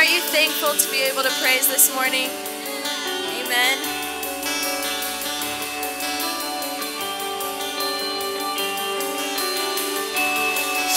[0.00, 2.30] Are you thankful to be able to praise this morning?
[3.36, 3.76] Amen.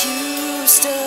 [0.05, 1.03] You still.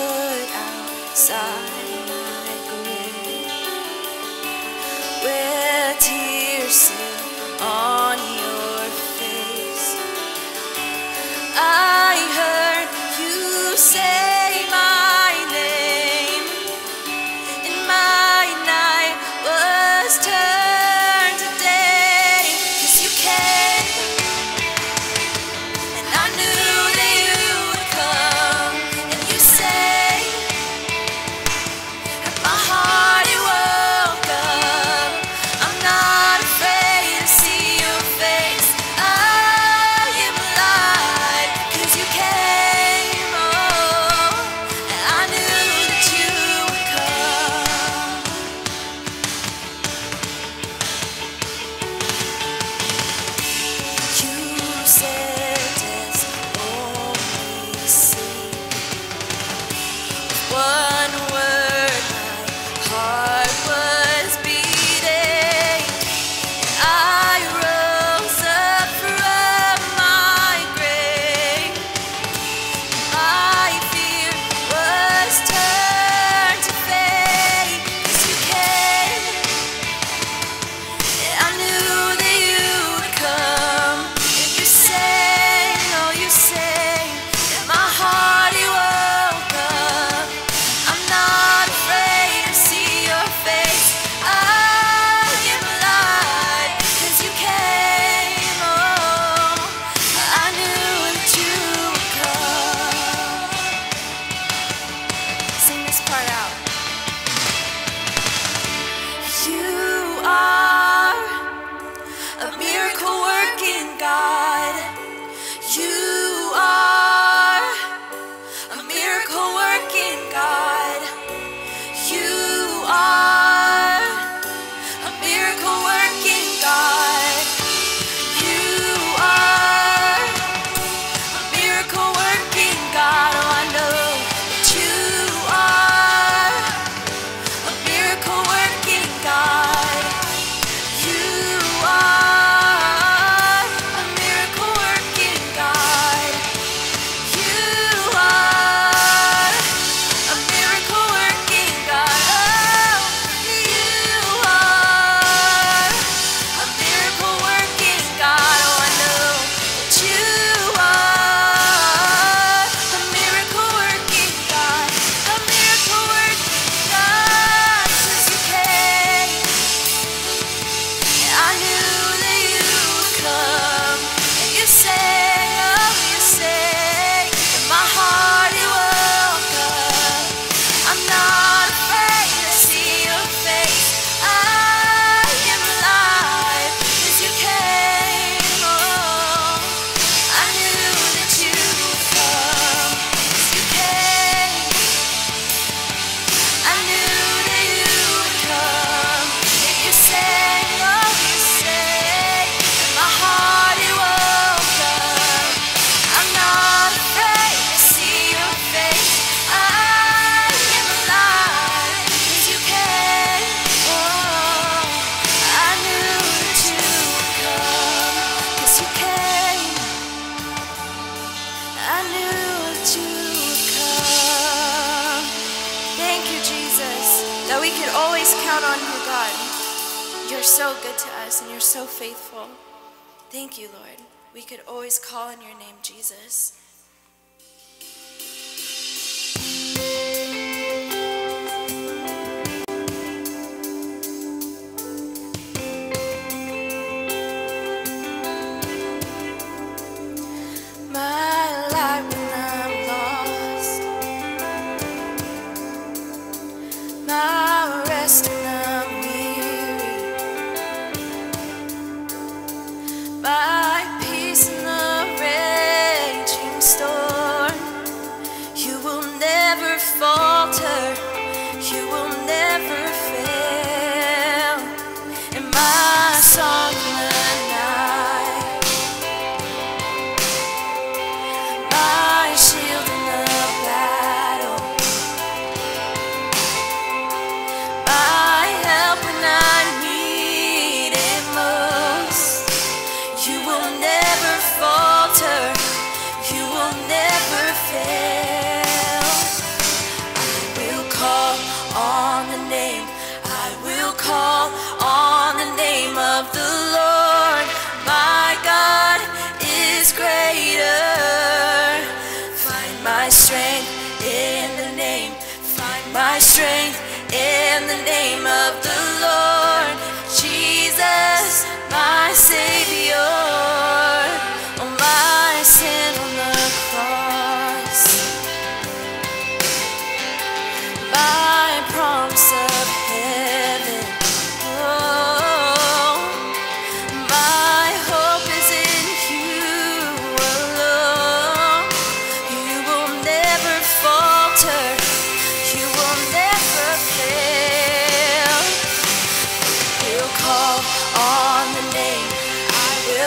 [233.47, 234.01] Thank you, Lord.
[234.33, 236.51] We could always call on your name, Jesus.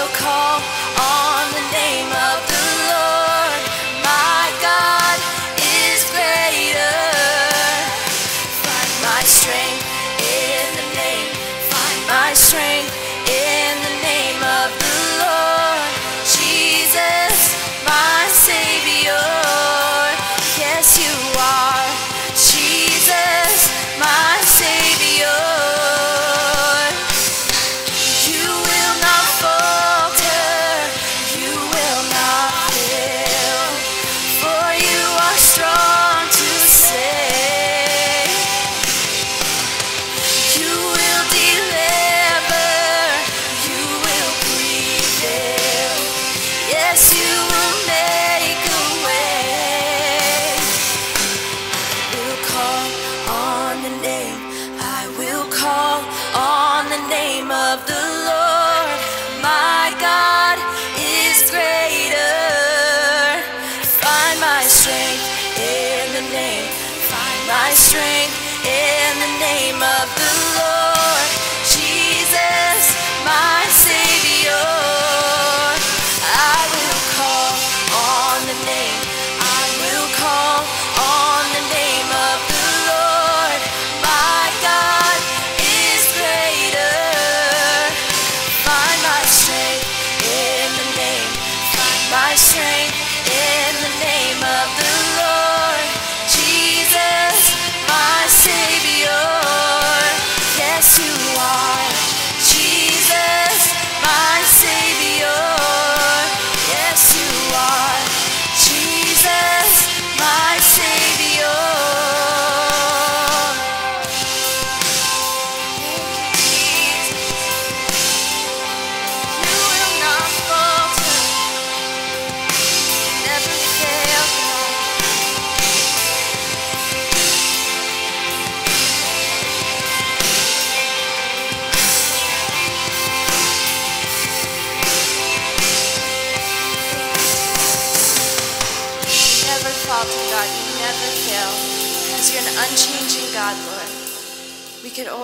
[0.01, 0.80] will call.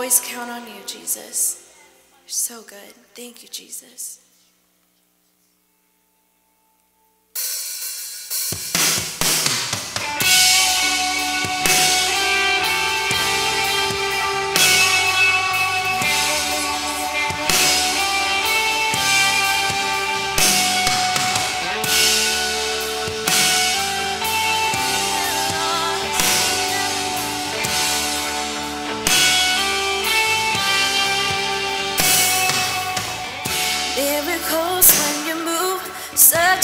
[0.06, 0.65] always count on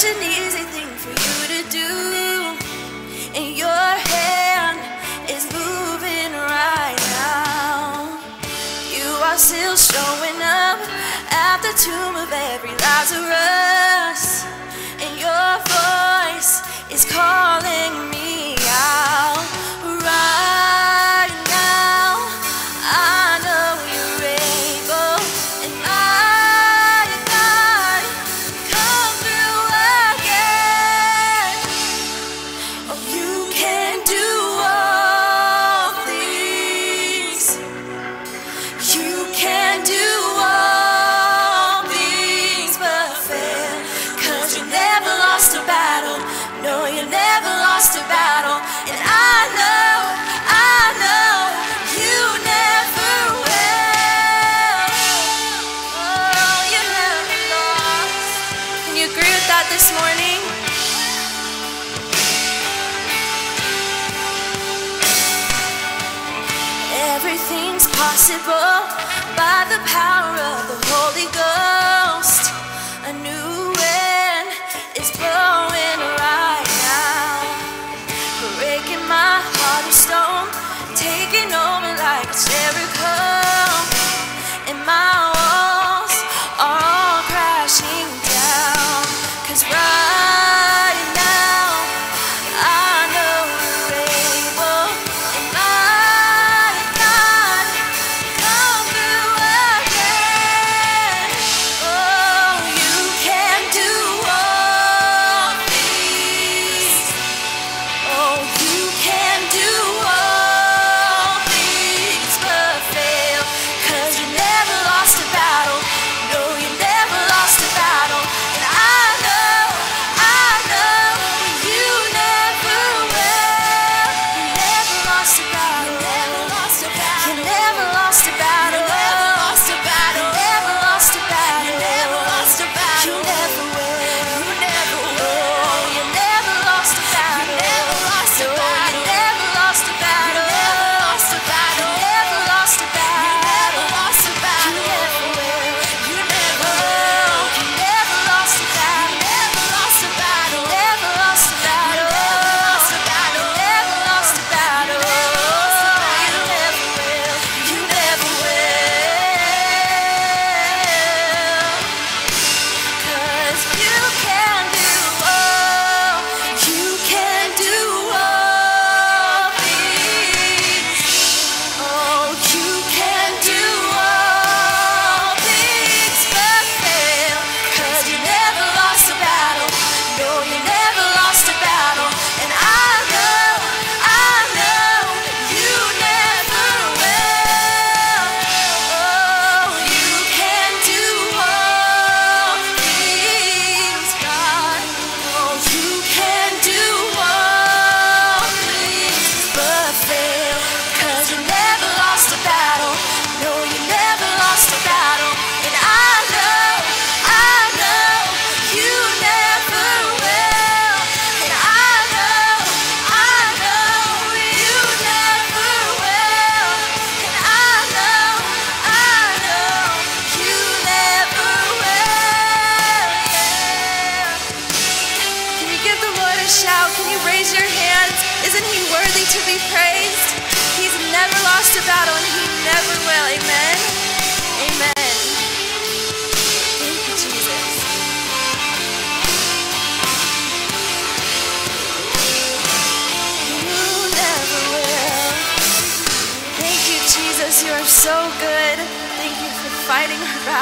[0.02, 1.90] such an easy thing for you to do.
[3.38, 4.80] And your hand
[5.30, 8.18] is moving right now.
[8.90, 10.80] You are still showing up
[11.30, 14.44] at the tomb of every Lazarus.
[15.02, 19.41] And your voice is calling me out.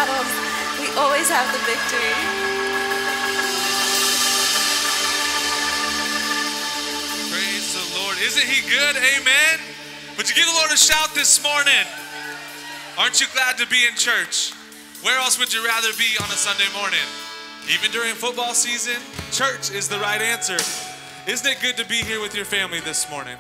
[0.01, 0.33] Battles.
[0.81, 2.15] We always have the victory.
[7.29, 8.17] Praise the Lord.
[8.19, 8.97] Isn't he good?
[8.97, 9.61] Amen.
[10.17, 11.85] Would you give the Lord a shout this morning?
[12.97, 14.53] Aren't you glad to be in church?
[15.03, 17.07] Where else would you rather be on a Sunday morning?
[17.69, 18.97] Even during football season,
[19.33, 20.57] church is the right answer.
[21.31, 23.37] Isn't it good to be here with your family this morning?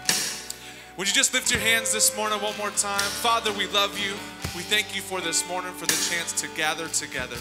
[0.99, 3.11] Would you just lift your hands this morning one more time?
[3.25, 4.12] Father, we love you.
[4.57, 7.37] We thank you for this morning, for the chance to gather together.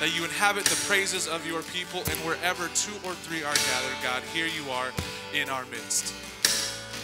[0.00, 3.98] That you inhabit the praises of your people, and wherever two or three are gathered,
[4.02, 4.90] God, here you are
[5.32, 6.12] in our midst.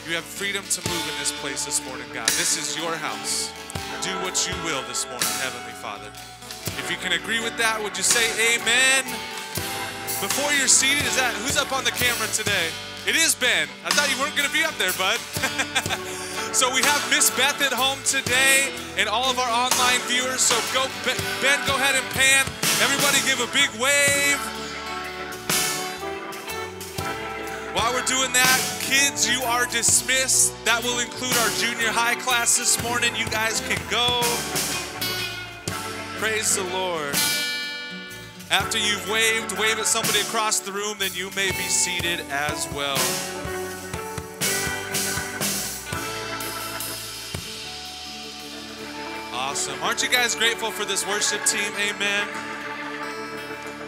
[0.02, 2.26] You have freedom to move in this place this morning, God.
[2.34, 3.54] This is your house.
[4.02, 6.10] Do what you will this morning, Heavenly Father.
[6.82, 8.26] If you can agree with that, would you say
[8.58, 9.04] amen?
[10.18, 12.74] Before you're seated, is that who's up on the camera today?
[13.06, 13.66] It is Ben.
[13.82, 15.16] I thought you weren't going to be up there, bud.
[16.52, 20.40] so we have Miss Beth at home today and all of our online viewers.
[20.42, 20.84] So go,
[21.40, 22.44] Ben, go ahead and pan.
[22.84, 24.36] Everybody give a big wave.
[27.72, 30.52] While we're doing that, kids, you are dismissed.
[30.66, 33.16] That will include our junior high class this morning.
[33.16, 34.20] You guys can go.
[36.20, 37.16] Praise the Lord.
[38.50, 42.68] After you've waved, wave at somebody across the room, then you may be seated as
[42.74, 42.96] well.
[49.32, 49.80] Awesome.
[49.82, 51.72] Aren't you guys grateful for this worship team?
[51.78, 52.26] Amen.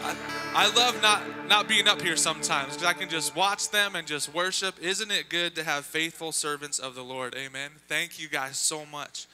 [0.04, 0.16] I,
[0.54, 4.06] I love not, not being up here sometimes because I can just watch them and
[4.06, 4.76] just worship.
[4.80, 7.34] Isn't it good to have faithful servants of the Lord?
[7.34, 7.70] Amen.
[7.88, 9.26] Thank you guys so much.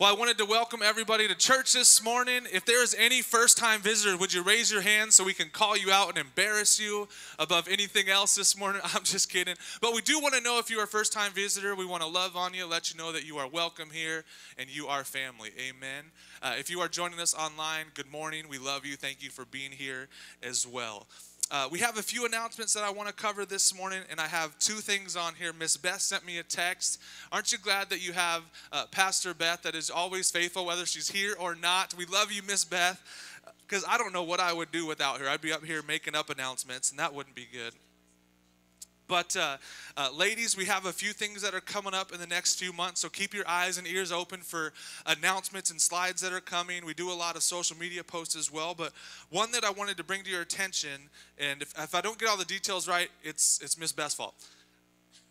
[0.00, 2.44] Well, I wanted to welcome everybody to church this morning.
[2.50, 5.50] If there is any first time visitor, would you raise your hand so we can
[5.50, 7.06] call you out and embarrass you
[7.38, 8.80] above anything else this morning?
[8.94, 9.56] I'm just kidding.
[9.82, 11.74] But we do want to know if you are a first time visitor.
[11.74, 14.24] We want to love on you, let you know that you are welcome here
[14.56, 15.50] and you are family.
[15.58, 16.04] Amen.
[16.40, 18.46] Uh, if you are joining us online, good morning.
[18.48, 18.96] We love you.
[18.96, 20.08] Thank you for being here
[20.42, 21.08] as well.
[21.50, 24.28] Uh, we have a few announcements that I want to cover this morning, and I
[24.28, 25.52] have two things on here.
[25.52, 27.00] Miss Beth sent me a text.
[27.32, 31.10] Aren't you glad that you have uh, Pastor Beth that is always faithful, whether she's
[31.10, 31.92] here or not?
[31.94, 33.02] We love you, Miss Beth,
[33.66, 35.28] because I don't know what I would do without her.
[35.28, 37.72] I'd be up here making up announcements, and that wouldn't be good.
[39.10, 39.56] But, uh,
[39.96, 42.72] uh, ladies, we have a few things that are coming up in the next few
[42.72, 43.00] months.
[43.00, 44.72] So keep your eyes and ears open for
[45.04, 46.86] announcements and slides that are coming.
[46.86, 48.72] We do a lot of social media posts as well.
[48.72, 48.92] But
[49.28, 52.28] one that I wanted to bring to your attention, and if, if I don't get
[52.28, 54.34] all the details right, it's, it's Miss Beth's fault.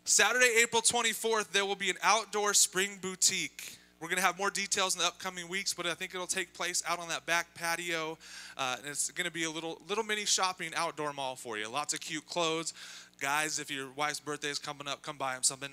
[0.03, 3.79] Saturday, April 24th, there will be an outdoor spring boutique.
[4.01, 6.53] We're going to have more details in the upcoming weeks, but I think it'll take
[6.53, 8.17] place out on that back patio.
[8.55, 11.67] Uh, and it's going to be a little little mini shopping outdoor mall for you.
[11.67, 12.73] Lots of cute clothes,
[13.19, 15.71] Guys, if your wife's birthday is coming up, come buy them something.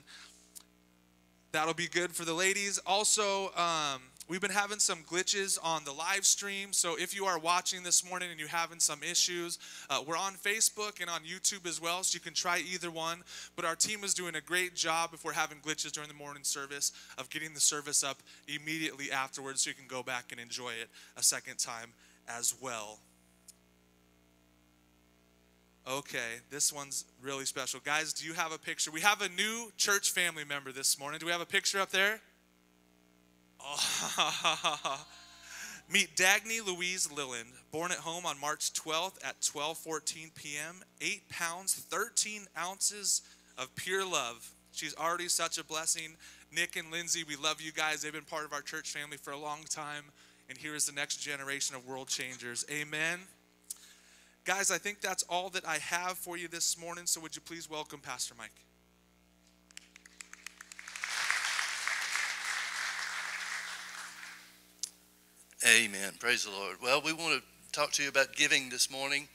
[1.53, 2.79] That'll be good for the ladies.
[2.87, 6.73] Also, um, we've been having some glitches on the live stream.
[6.73, 10.35] So if you are watching this morning and you're having some issues, uh, we're on
[10.35, 12.03] Facebook and on YouTube as well.
[12.03, 13.23] So you can try either one.
[13.55, 16.43] But our team is doing a great job if we're having glitches during the morning
[16.43, 20.71] service of getting the service up immediately afterwards so you can go back and enjoy
[20.71, 21.93] it a second time
[22.29, 22.99] as well.
[25.89, 27.79] Okay, this one's really special.
[27.85, 28.91] Guys, do you have a picture?
[28.91, 31.21] We have a new church family member this morning.
[31.21, 32.21] Do we have a picture up there?
[33.61, 35.07] Oh.
[35.89, 40.83] Meet Dagny Louise Lilland, born at home on March 12th at 12:14 p.m.
[41.01, 43.23] 8 pounds 13 ounces
[43.57, 44.51] of pure love.
[44.73, 46.17] She's already such a blessing.
[46.53, 48.03] Nick and Lindsay, we love you guys.
[48.03, 50.07] They've been part of our church family for a long time,
[50.49, 52.65] and here is the next generation of world changers.
[52.69, 53.21] Amen.
[54.47, 57.07] Guys, I think that's all that I have for you this morning.
[57.07, 58.53] So would you please welcome Pastor Mike?
[65.67, 66.13] Amen.
[66.21, 66.77] Praise the Lord.
[66.81, 69.27] Well, we want to talk to you about giving this morning.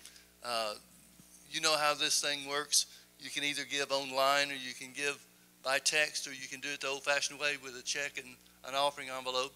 [0.45, 0.75] Uh,
[1.49, 2.85] you know how this thing works.
[3.19, 5.21] You can either give online or you can give
[5.61, 8.33] by text or you can do it the old fashioned way with a check and
[8.65, 9.51] an offering envelope.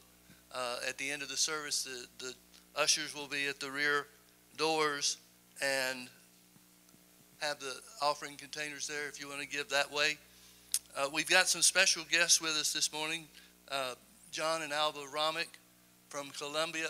[0.53, 2.33] Uh, at the end of the service, the, the
[2.75, 4.07] ushers will be at the rear
[4.57, 5.15] doors
[5.61, 6.09] and
[7.39, 10.17] have the offering containers there if you want to give that way.
[10.97, 13.25] Uh, we've got some special guests with us this morning
[13.69, 13.95] uh,
[14.31, 15.47] John and Alba Romick
[16.09, 16.89] from Colombia.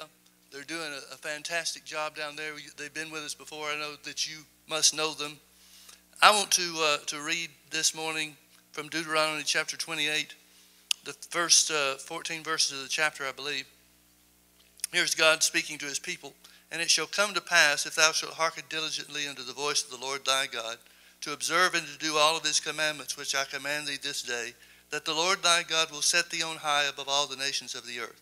[0.52, 2.52] They're doing a, a, fantastic job down there.
[2.78, 3.68] They've been with us before.
[3.68, 4.38] I know that you
[4.70, 5.38] must know them.
[6.22, 8.36] I want to, uh, to read this morning
[8.72, 10.34] from Deuteronomy chapter 28,
[11.04, 13.66] the first uh, 14 verses of the chapter, I believe.
[14.92, 16.34] Here's God speaking to his people.
[16.72, 19.92] And it shall come to pass, if thou shalt hearken diligently unto the voice of
[19.92, 20.78] the Lord thy God,
[21.22, 24.54] to observe and to do all of his commandments which I command thee this day,
[24.90, 27.88] that the Lord thy God will set thee on high above all the nations of
[27.88, 28.22] the earth.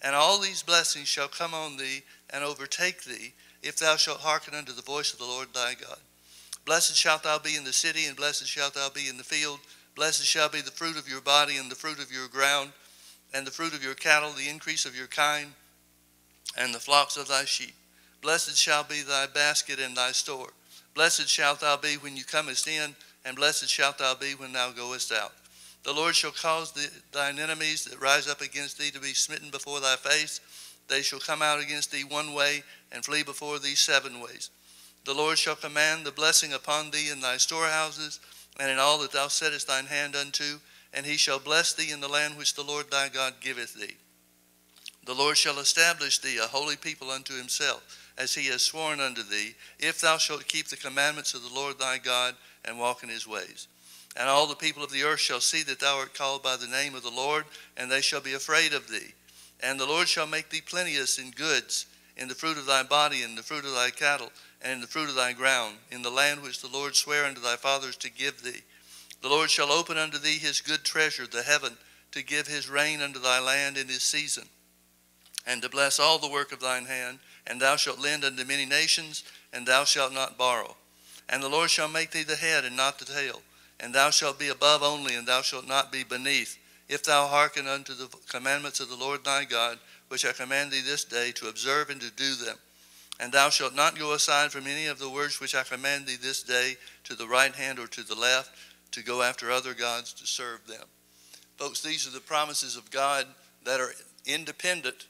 [0.00, 4.54] And all these blessings shall come on thee and overtake thee, if thou shalt hearken
[4.54, 5.98] unto the voice of the Lord thy God.
[6.64, 9.60] Blessed shalt thou be in the city, and blessed shalt thou be in the field.
[9.94, 12.70] Blessed shall be the fruit of your body, and the fruit of your ground,
[13.34, 15.52] and the fruit of your cattle, the increase of your kind
[16.56, 17.74] and the flocks of thy sheep.
[18.20, 20.50] Blessed shall be thy basket and thy store.
[20.94, 24.70] Blessed shalt thou be when you comest in, and blessed shalt thou be when thou
[24.70, 25.32] goest out.
[25.84, 29.50] The Lord shall cause the, thine enemies that rise up against thee to be smitten
[29.50, 30.40] before thy face.
[30.88, 32.62] They shall come out against thee one way,
[32.92, 34.50] and flee before thee seven ways.
[35.04, 38.20] The Lord shall command the blessing upon thee in thy storehouses,
[38.60, 40.60] and in all that thou settest thine hand unto,
[40.94, 43.96] and he shall bless thee in the land which the Lord thy God giveth thee.
[45.04, 47.82] The Lord shall establish thee a holy people unto himself,
[48.16, 51.78] as he has sworn unto thee, if thou shalt keep the commandments of the Lord
[51.78, 53.66] thy God and walk in his ways.
[54.16, 56.68] And all the people of the earth shall see that thou art called by the
[56.68, 59.14] name of the Lord, and they shall be afraid of thee.
[59.60, 61.86] And the Lord shall make thee plenteous in goods,
[62.16, 64.86] in the fruit of thy body, in the fruit of thy cattle, and in the
[64.86, 68.10] fruit of thy ground, in the land which the Lord sware unto thy fathers to
[68.10, 68.62] give thee.
[69.20, 71.76] The Lord shall open unto thee his good treasure, the heaven,
[72.12, 74.46] to give his rain unto thy land in his season
[75.46, 77.18] and to bless all the work of thine hand.
[77.46, 80.76] And thou shalt lend unto many nations, and thou shalt not borrow.
[81.28, 83.42] And the Lord shall make thee the head and not the tail.
[83.80, 87.66] And thou shalt be above only, and thou shalt not be beneath, if thou hearken
[87.66, 89.78] unto the commandments of the Lord thy God,
[90.08, 92.56] which I command thee this day, to observe and to do them.
[93.18, 96.16] And thou shalt not go aside from any of the words which I command thee
[96.20, 98.50] this day, to the right hand or to the left,
[98.92, 100.84] to go after other gods to serve them.
[101.56, 103.26] Folks, these are the promises of God
[103.64, 103.94] that are
[104.26, 105.06] independent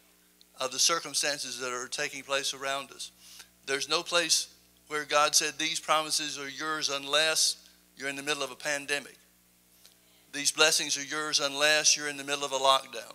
[0.62, 3.10] of the circumstances that are taking place around us.
[3.66, 4.54] There's no place
[4.86, 9.18] where God said these promises are yours unless you're in the middle of a pandemic.
[10.32, 13.12] These blessings are yours unless you're in the middle of a lockdown.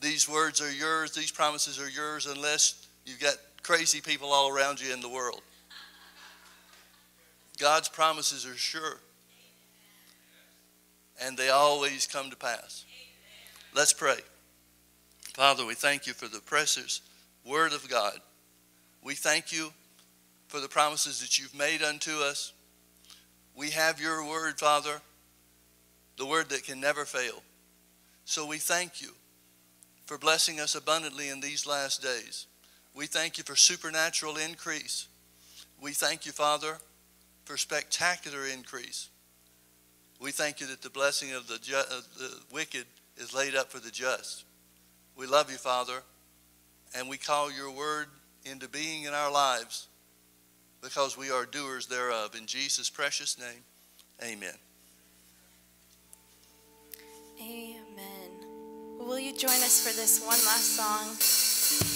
[0.00, 4.80] These words are yours, these promises are yours unless you've got crazy people all around
[4.80, 5.40] you in the world.
[7.58, 8.98] God's promises are sure,
[11.22, 12.84] and they always come to pass.
[13.72, 14.18] Let's pray.
[15.34, 17.00] Father, we thank you for the precious
[17.44, 18.18] word of God.
[19.02, 19.72] We thank you
[20.48, 22.52] for the promises that you've made unto us.
[23.56, 25.00] We have your word, Father,
[26.18, 27.42] the word that can never fail.
[28.26, 29.12] So we thank you
[30.04, 32.46] for blessing us abundantly in these last days.
[32.94, 35.08] We thank you for supernatural increase.
[35.80, 36.76] We thank you, Father,
[37.46, 39.08] for spectacular increase.
[40.20, 42.84] We thank you that the blessing of the, ju- of the wicked
[43.16, 44.44] is laid up for the just.
[45.16, 46.02] We love you, Father,
[46.94, 48.06] and we call your word
[48.44, 49.88] into being in our lives
[50.82, 52.34] because we are doers thereof.
[52.36, 53.62] In Jesus' precious name,
[54.22, 54.54] amen.
[57.40, 57.82] Amen.
[58.98, 61.91] Will you join us for this one last song?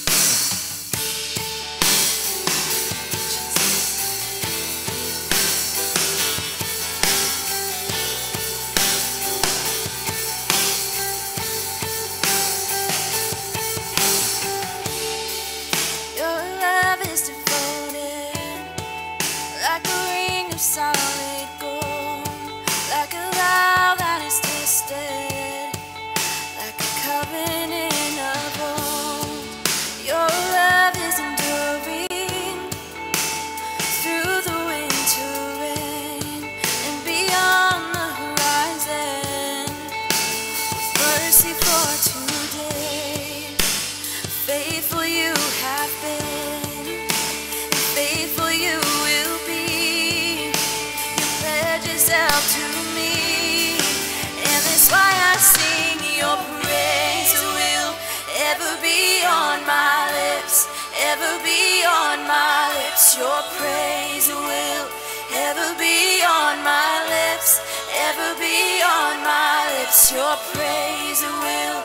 [61.16, 63.16] Ever be on my lips.
[63.16, 64.87] Your praise will
[65.33, 67.61] ever be on my lips,
[68.09, 70.12] ever be on my lips.
[70.12, 71.81] Your praise will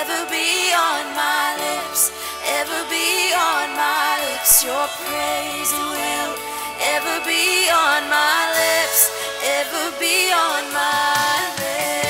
[0.00, 2.12] ever be on my lips,
[2.48, 4.64] ever be on my lips.
[4.64, 6.32] Your praise will
[6.96, 9.00] ever be on my lips,
[9.60, 12.01] ever be on my lips.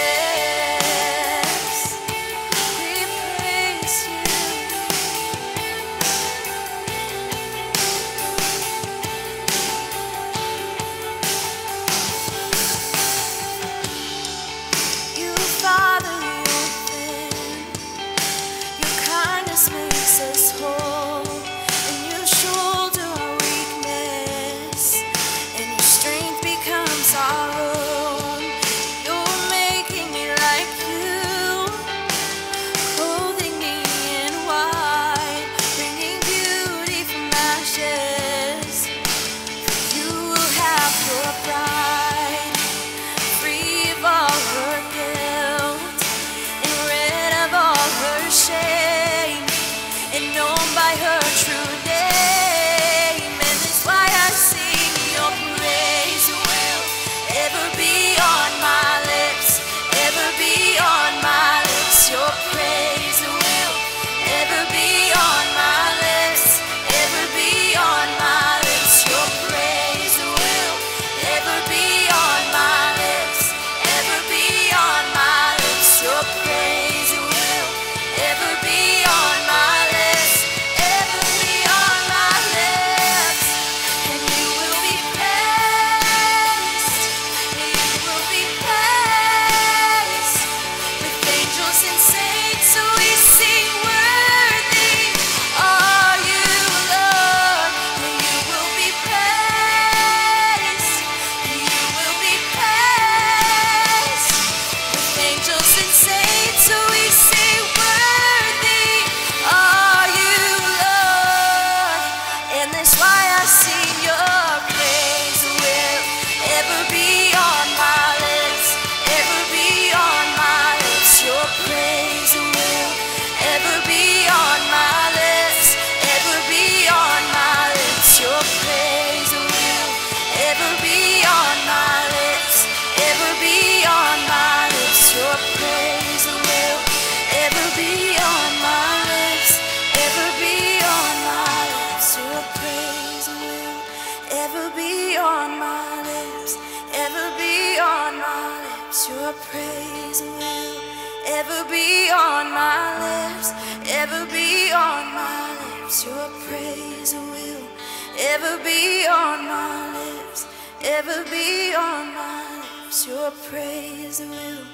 [163.49, 164.65] Praise will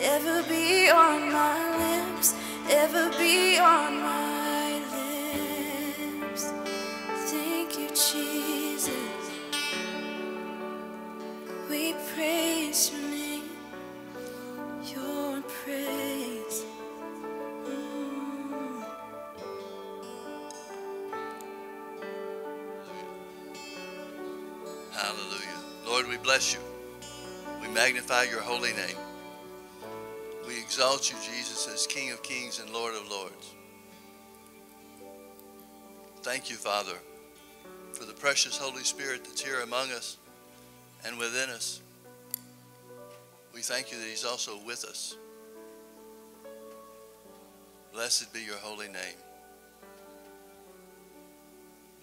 [0.00, 2.34] ever be on my lips,
[2.70, 6.52] ever be on my lips.
[7.30, 8.90] Thank you, Jesus.
[11.70, 13.50] We praise your name,
[14.94, 16.64] your praise.
[24.92, 25.60] Hallelujah.
[25.86, 26.69] Lord, we bless you.
[27.74, 28.96] Magnify your holy name.
[30.46, 33.54] We exalt you, Jesus, as King of kings and Lord of lords.
[36.22, 36.96] Thank you, Father,
[37.92, 40.18] for the precious Holy Spirit that's here among us
[41.06, 41.80] and within us.
[43.54, 45.16] We thank you that he's also with us.
[47.92, 49.18] Blessed be your holy name.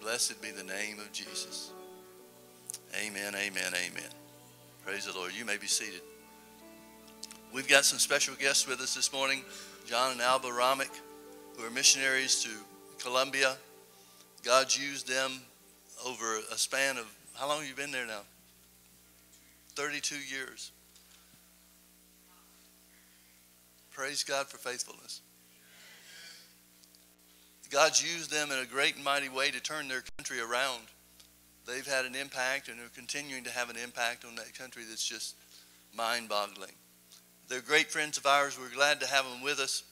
[0.00, 1.72] Blessed be the name of Jesus.
[2.94, 4.17] Amen, amen, amen.
[4.88, 5.32] Praise the Lord.
[5.38, 6.00] You may be seated.
[7.52, 9.44] We've got some special guests with us this morning
[9.86, 10.88] John and Alba Ramick,
[11.54, 12.48] who are missionaries to
[12.98, 13.58] Colombia.
[14.42, 15.42] God's used them
[16.06, 18.22] over a span of, how long have you been there now?
[19.74, 20.72] 32 years.
[23.90, 25.20] Praise God for faithfulness.
[27.70, 30.80] God's used them in a great and mighty way to turn their country around.
[31.68, 35.06] They've had an impact and are continuing to have an impact on that country that's
[35.06, 35.36] just
[35.94, 36.72] mind boggling.
[37.46, 38.58] They're great friends of ours.
[38.58, 39.82] We're glad to have them with us.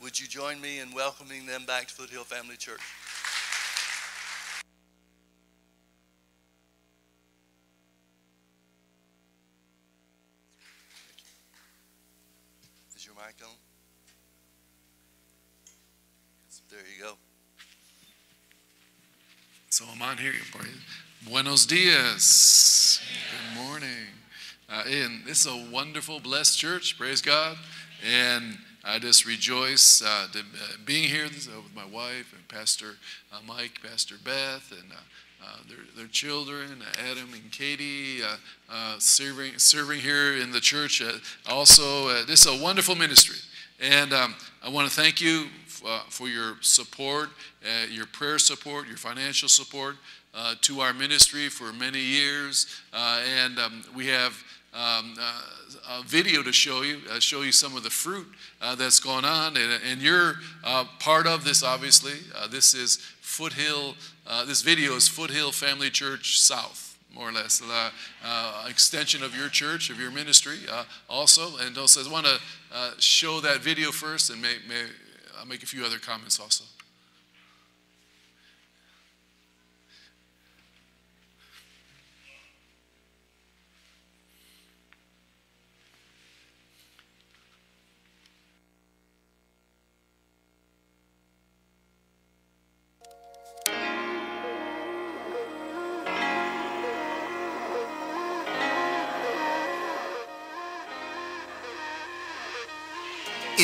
[0.00, 2.80] Would you join me in welcoming them back to Foothill Family Church?
[12.96, 13.54] Is your mic on?
[16.70, 17.14] There you go.
[19.70, 20.32] So I'm on here.
[21.30, 23.00] Buenos dias.
[23.30, 24.08] Good morning.
[24.68, 26.98] Uh, and this is a wonderful, blessed church.
[26.98, 27.56] Praise God.
[28.06, 30.42] And I just rejoice uh, to, uh,
[30.84, 32.96] being here with my wife and Pastor
[33.32, 38.20] uh, Mike, Pastor Beth, and uh, uh, their, their children, Adam and Katie,
[38.98, 41.02] serving, serving here in the church.
[41.48, 43.38] Also, this is a wonderful ministry.
[43.80, 45.46] And um, I want to thank you
[46.10, 47.30] for your support,
[47.90, 49.96] your prayer support, your financial support
[50.34, 52.66] uh, to our ministry for many years.
[52.92, 54.32] Uh, and um, we have
[54.74, 55.40] um, uh,
[55.90, 58.26] a video to show you, uh, show you some of the fruit
[58.60, 59.56] uh, that's going on.
[59.56, 62.14] And, and you're uh, part of this, obviously.
[62.50, 63.94] This is Foothill,
[64.46, 67.90] this video is Foothill Family Church South more or less, uh,
[68.24, 71.56] uh, extension of your church, of your ministry, uh, also.
[71.58, 72.40] And also, I want to
[72.98, 74.84] show that video first, and may, may
[75.38, 76.64] I'll make a few other comments also.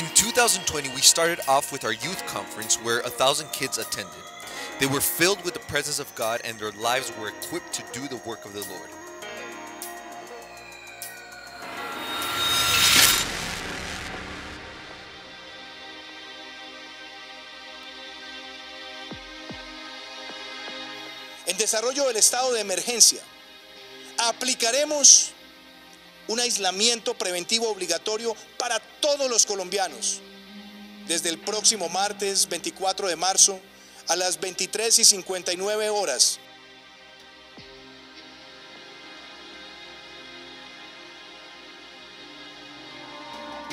[0.00, 4.14] In 2020, we started off with our youth conference where a thousand kids attended.
[4.78, 8.08] They were filled with the presence of God and their lives were equipped to do
[8.08, 8.88] the work of the Lord.
[21.46, 23.20] En desarrollo del estado de emergencia,
[24.16, 25.32] aplicaremos
[26.30, 30.20] un aislamiento preventivo obligatorio para todos los colombianos
[31.08, 33.58] desde el próximo martes 24 de marzo
[34.06, 36.38] a las 23 y 59 horas.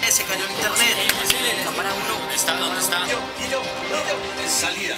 [0.09, 1.96] Se cayó el internet.
[2.89, 3.27] Cámara 1.
[3.27, 4.69] ¿Dónde está?
[4.71, 4.97] Guillo, Salida.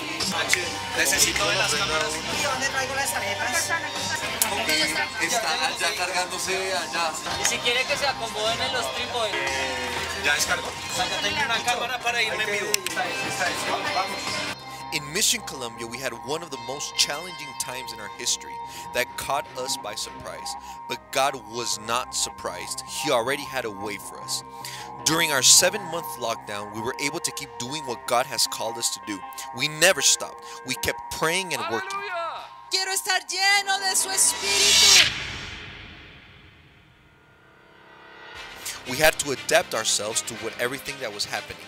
[0.97, 2.09] Necesito de las cámaras.
[2.39, 3.71] ¿Y dónde traigo las tarjetas?
[5.21, 7.11] Está allá cargándose allá.
[7.41, 9.33] Y si quiere que se acomoden en los trípodes.
[10.23, 10.67] ¿Ya descargó?
[10.67, 12.71] Acá tengo una cámara para irme en vivo.
[14.91, 18.55] In Mission Colombia, we had one of the most challenging times in our history
[18.95, 20.55] that caught us by surprise.
[20.87, 24.43] But God was not surprised, He already had a way for us.
[25.05, 28.77] During our seven month lockdown, we were able to keep doing what God has called
[28.79, 29.19] us to do.
[29.55, 31.99] We never stopped, we kept praying and working.
[32.71, 35.25] Quiero estar lleno de su espíritu.
[38.89, 41.61] we had to adapt ourselves to what everything that was happening.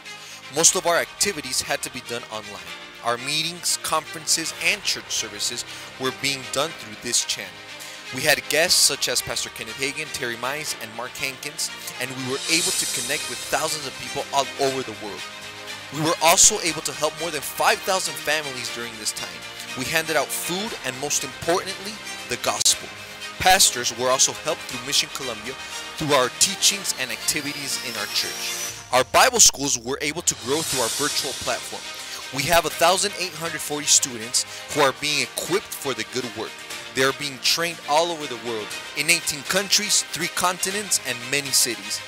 [0.55, 2.90] Most of our activities had to be done online.
[3.03, 5.65] Our meetings, conferences, and church services
[5.99, 7.49] were being done through this channel.
[8.13, 12.23] We had guests such as Pastor Kenneth Hagin, Terry Mize, and Mark Hankins, and we
[12.31, 15.21] were able to connect with thousands of people all over the world.
[15.93, 19.41] We were also able to help more than 5,000 families during this time.
[19.77, 21.93] We handed out food and, most importantly,
[22.29, 22.87] the gospel.
[23.39, 25.53] Pastors were also helped through Mission Colombia
[25.97, 28.75] through our teachings and activities in our church.
[28.91, 31.81] Our Bible schools were able to grow through our virtual platform.
[32.33, 36.51] We have 1,840 students who are being equipped for the good work.
[36.95, 41.51] They are being trained all over the world, in 18 countries, 3 continents, and many
[41.51, 41.99] cities.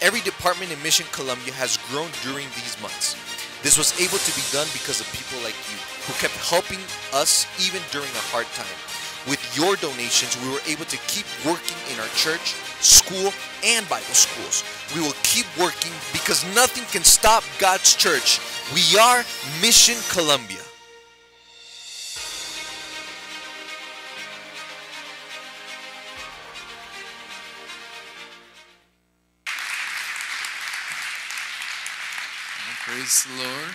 [0.00, 3.18] Every department in Mission Colombia has grown during these months.
[3.62, 7.46] This was able to be done because of people like you, who kept helping us
[7.58, 8.78] even during a hard time.
[9.26, 12.54] With your donations, we were able to keep working in our church,
[12.84, 13.32] school,
[13.64, 14.62] and Bible schools.
[14.94, 18.40] We will keep working because nothing can stop God's church.
[18.74, 19.24] We are
[19.60, 20.58] Mission Colombia.
[32.86, 33.74] Praise the Lord.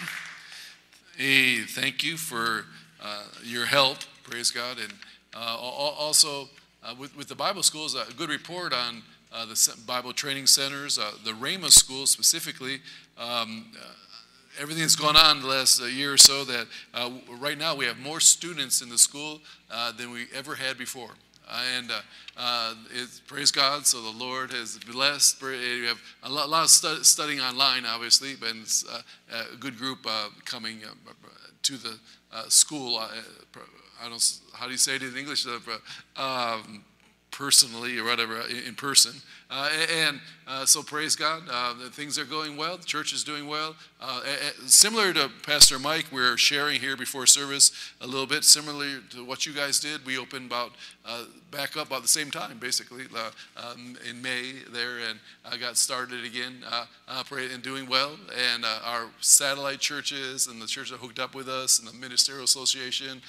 [1.17, 2.65] Hey, thank you for
[3.03, 3.97] uh, your help.
[4.23, 4.77] Praise God.
[4.77, 4.93] And
[5.35, 6.47] uh, also
[6.83, 10.97] uh, with, with the Bible schools, a good report on uh, the Bible training centers,
[10.97, 12.81] uh, the Rhema school specifically.
[13.17, 13.91] Um, uh,
[14.59, 17.85] everything that's gone on the last uh, year or so that uh, right now we
[17.85, 19.39] have more students in the school
[19.71, 21.11] uh, than we ever had before.
[21.49, 22.01] Uh, and uh,
[22.37, 22.73] uh,
[23.25, 25.41] praise God, so the Lord has blessed.
[25.41, 28.53] You have a lot, a lot of stu- studying online, obviously, but
[28.91, 31.11] uh, a good group uh, coming uh,
[31.63, 31.97] to the
[32.31, 33.01] uh, school.
[34.01, 35.45] I don't, how do you say it in English?
[36.15, 36.83] Um,
[37.31, 39.13] personally or whatever in person.
[39.49, 42.77] Uh, and uh, so praise God, uh, things are going well.
[42.77, 43.75] The church is doing well.
[43.99, 44.21] Uh,
[44.67, 48.43] similar to Pastor Mike, we're sharing here before service a little bit.
[48.43, 50.71] Similarly to what you guys did, we opened about
[51.05, 55.57] uh, back up about the same time, basically uh, um, in May there, and I
[55.57, 56.63] got started again,
[57.07, 58.11] operating and doing well.
[58.53, 62.43] And our satellite churches and the churches that hooked up with us and the ministerial
[62.43, 63.21] association,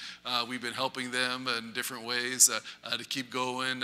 [0.47, 3.81] we've been helping them in different ways to keep going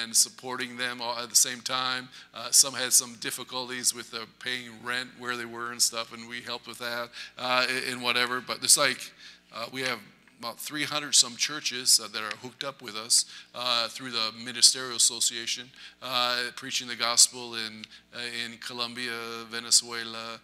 [0.00, 1.71] and supporting them all at the same time.
[1.72, 6.40] Uh, some had some difficulties with paying rent where they were and stuff, and we
[6.40, 7.08] helped with that
[7.38, 8.40] uh, and whatever.
[8.40, 9.10] But it's like
[9.54, 9.98] uh, we have
[10.38, 14.96] about 300 some churches uh, that are hooked up with us uh, through the ministerial
[14.96, 15.70] association
[16.02, 19.12] uh, preaching the gospel in uh, in Colombia,
[19.48, 20.40] Venezuela,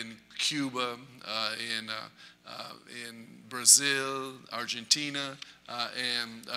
[0.00, 0.96] in Cuba,
[1.78, 1.88] in
[3.08, 5.36] in Brazil, Argentina,
[5.68, 6.48] and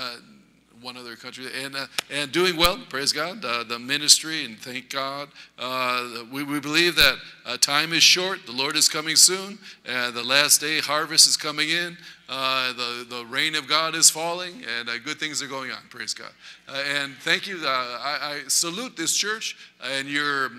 [0.83, 2.77] one other country, and uh, and doing well.
[2.89, 3.43] Praise God.
[3.43, 5.29] Uh, the ministry, and thank God.
[5.57, 7.15] Uh, we, we believe that
[7.45, 8.45] uh, time is short.
[8.45, 9.57] The Lord is coming soon.
[9.87, 11.97] Uh, the last day harvest is coming in.
[12.29, 15.79] Uh, the the rain of God is falling, and good things are going on.
[15.89, 16.31] Praise God.
[16.67, 17.59] And thank you.
[17.65, 20.49] I, I salute this church and your.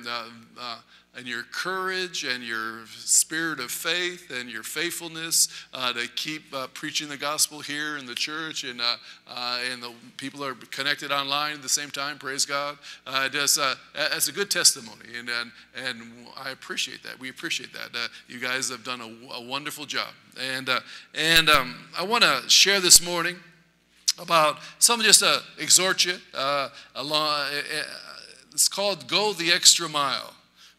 [1.14, 6.09] Uh, uh, and your courage and your spirit of faith and your faithfulness uh, to
[6.16, 8.96] keep uh, preaching the gospel here in the church and uh,
[9.29, 12.18] uh, and the people are connected online at the same time.
[12.18, 12.79] Praise God!
[13.07, 17.18] Uh, that's, uh, that's a good testimony, and, and and I appreciate that.
[17.18, 17.90] We appreciate that.
[17.94, 20.81] Uh, you guys have done a, a wonderful job, and uh,
[21.14, 23.37] and um, I want to share this morning
[24.18, 27.48] about something just to exhort you uh, along.
[27.48, 27.83] Uh,
[28.53, 30.34] it's called "Go the Extra Mile."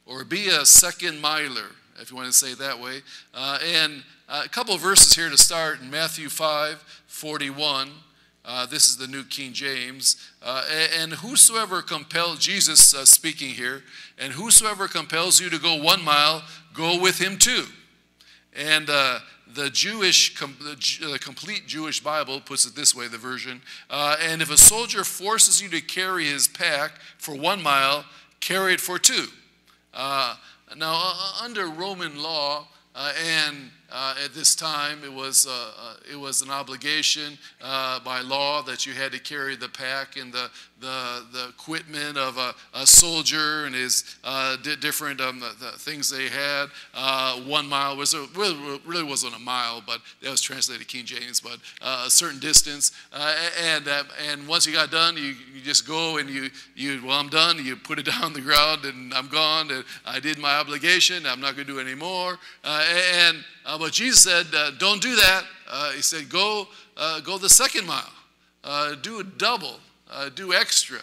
[0.05, 3.01] Or be a second miler, if you want to say it that way.
[3.33, 7.89] Uh, and uh, a couple of verses here to start in Matthew 5 41.
[8.47, 10.17] Uh, this is the New King James.
[10.43, 10.63] Uh,
[10.99, 13.81] and whosoever compels, Jesus uh, speaking here,
[14.19, 16.43] and whosoever compels you to go one mile,
[16.73, 17.65] go with him too.
[18.55, 23.61] And uh, the Jewish, com- the, complete Jewish Bible puts it this way, the version.
[23.89, 28.05] And if a soldier forces you to carry his pack for one mile,
[28.41, 29.25] carry it for two.
[29.95, 30.35] Uh,
[30.75, 35.93] now, uh, under Roman law, uh, and uh, at this time, it was, uh, uh,
[36.11, 40.33] it was an obligation uh, by law that you had to carry the pack and
[40.33, 40.49] the,
[40.81, 45.71] the, the equipment of a, a soldier and his uh, di- different um, the, the
[45.79, 46.65] things they had.
[46.93, 51.39] Uh, one mile was really, really wasn't a mile, but that was translated King James,
[51.39, 52.91] but a certain distance.
[53.13, 53.87] And
[54.29, 57.63] and once you got done, you, you just go and you you well I'm done.
[57.63, 59.71] You put it down on the ground and I'm gone.
[59.71, 61.25] And I did my obligation.
[61.25, 62.37] I'm not going to do any more.
[62.63, 63.37] Uh, and
[63.85, 65.43] but Jesus said, uh, don't do that.
[65.69, 66.67] Uh, he said, go
[66.97, 68.11] uh, go the second mile.
[68.63, 69.79] Uh, do a double.
[70.09, 70.97] Uh, do extra.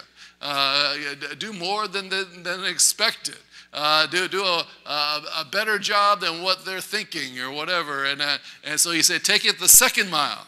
[1.39, 3.37] do more than, than, than expected.
[3.71, 8.03] Uh, do do a, a, a, better job than what they're thinking or whatever.
[8.03, 10.45] And, uh, and so he said, take it the second mile.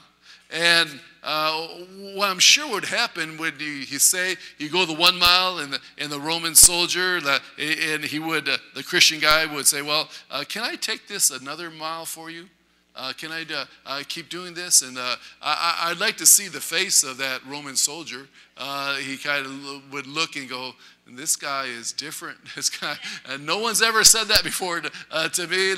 [0.52, 0.90] And
[1.26, 1.68] uh,
[2.14, 5.74] what I'm sure would happen would he, he say you go the one mile and
[5.74, 9.82] the, and the Roman soldier the, and he would uh, the Christian guy would say
[9.82, 12.48] well uh, can I take this another mile for you
[12.96, 14.82] uh, can I uh, uh, keep doing this?
[14.82, 18.28] And uh, I, would like to see the face of that Roman soldier.
[18.58, 20.72] Uh, he kind of would look and go,
[21.06, 22.38] this guy is different.
[22.56, 22.96] This guy,
[23.28, 25.76] and no one's ever said that before to, uh, to me,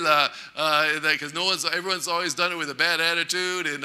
[1.11, 3.83] because no one's, everyone's always done it with a bad attitude and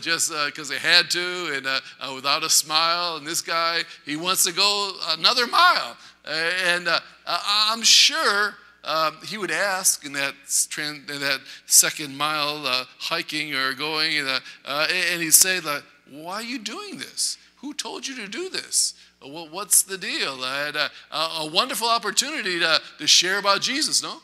[0.00, 3.16] just because they had to and without a smile.
[3.16, 5.96] And this guy, he wants to go another mile.
[6.26, 6.88] and
[7.26, 8.54] I'm sure
[8.84, 10.34] um, he would ask in that,
[10.76, 16.34] in that second mile uh, hiking or going, uh, uh, and he'd say, like, Why
[16.34, 17.38] are you doing this?
[17.56, 18.94] Who told you to do this?
[19.24, 20.42] Well, what's the deal?
[20.42, 24.18] I had a, a wonderful opportunity to, to share about Jesus, no?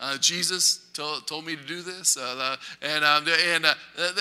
[0.00, 2.16] Uh, Jesus told, told me to do this.
[2.16, 3.74] Uh, and um, and uh,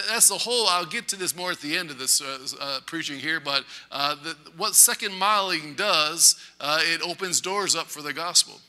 [0.10, 2.80] that's the whole, I'll get to this more at the end of this uh, uh,
[2.88, 8.12] preaching here, but uh, the, what second miling does, it opens doors up for the
[8.12, 8.60] gospel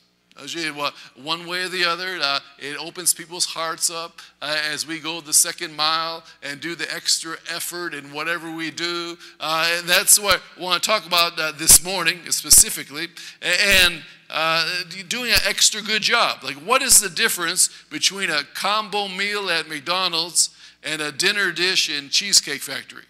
[1.15, 2.17] one way or the other.
[2.21, 6.75] Uh, it opens people's hearts up uh, as we go the second mile and do
[6.75, 9.17] the extra effort in whatever we do.
[9.39, 13.07] Uh, and that's what I want to talk about uh, this morning specifically.
[13.41, 16.43] And uh, doing an extra good job.
[16.43, 20.51] Like, what is the difference between a combo meal at McDonald's
[20.83, 23.05] and a dinner dish in Cheesecake Factory?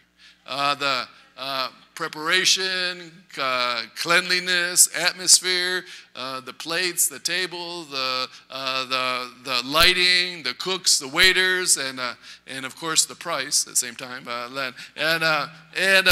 [0.48, 1.08] Uh, the
[2.00, 5.84] preparation, uh, cleanliness, atmosphere,
[6.16, 12.00] uh, the plates, the table, the, uh, the, the lighting, the cooks, the waiters, and,
[12.00, 12.14] uh,
[12.48, 14.24] and of course the price at the same time.
[14.26, 15.48] Uh, and uh,
[15.78, 16.08] and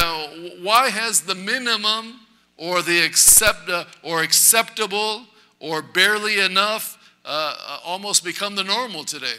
[0.62, 2.20] why has the minimum
[2.58, 3.72] or the accept,
[4.04, 5.22] or acceptable
[5.62, 6.98] or barely enough
[7.86, 9.38] almost become the normal today?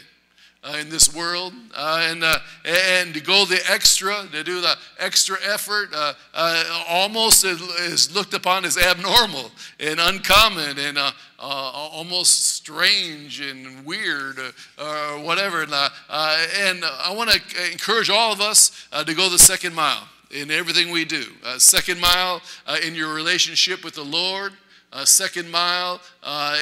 [0.63, 4.75] Uh, in this world uh, and, uh, and to go the extra, to do the
[4.97, 12.45] extra effort, uh, uh, almost is looked upon as abnormal and uncommon and uh, almost
[12.47, 14.37] strange and weird
[14.77, 15.63] or whatever.
[15.63, 20.51] And, and I want to encourage all of us to go the second mile in
[20.51, 21.23] everything we do.
[21.57, 22.41] second mile
[22.83, 24.53] in your relationship with the Lord
[24.91, 26.57] uh, second mile uh,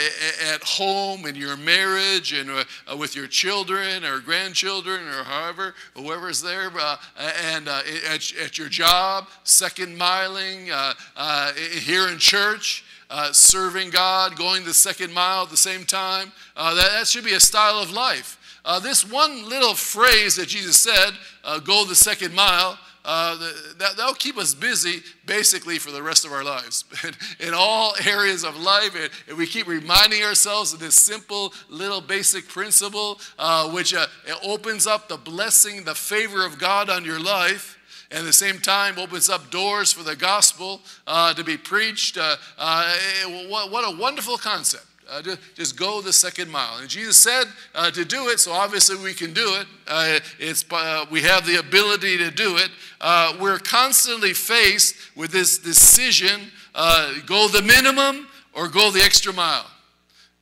[0.53, 6.41] at home in your marriage and uh, with your children or grandchildren or however, whoever's
[6.41, 6.97] there, uh,
[7.53, 10.69] and uh, at, at, your job, second miling
[11.15, 12.83] uh, here in church.
[13.31, 16.31] serving God, going the second mile at the same time.
[16.55, 18.37] that, that should be a style of life.
[18.81, 21.11] this one little phrase that Jesus said,
[21.63, 22.77] go the second mile,
[23.07, 23.37] uh,
[23.79, 26.83] that, that'll keep us busy basically for the rest of our lives.
[27.39, 28.95] in all areas of life,
[29.27, 34.05] and we keep reminding ourselves of this simple little basic principle, uh, which uh,
[34.43, 37.75] opens up the blessing, the favor of God on your life
[38.09, 42.17] and at the same time opens up doors for the gospel uh, to be preached.
[42.17, 42.93] Uh, uh,
[43.49, 44.85] what, what, a wonderful concept.
[45.09, 46.79] Uh, just go the second mile.
[46.79, 49.67] And Jesus said uh, to do it, so obviously we can do it.
[49.87, 52.69] Uh, it's, uh, we have the ability to do it.
[52.99, 59.33] Uh, we're constantly faced with this decision uh, go the minimum or go the extra
[59.33, 59.65] mile.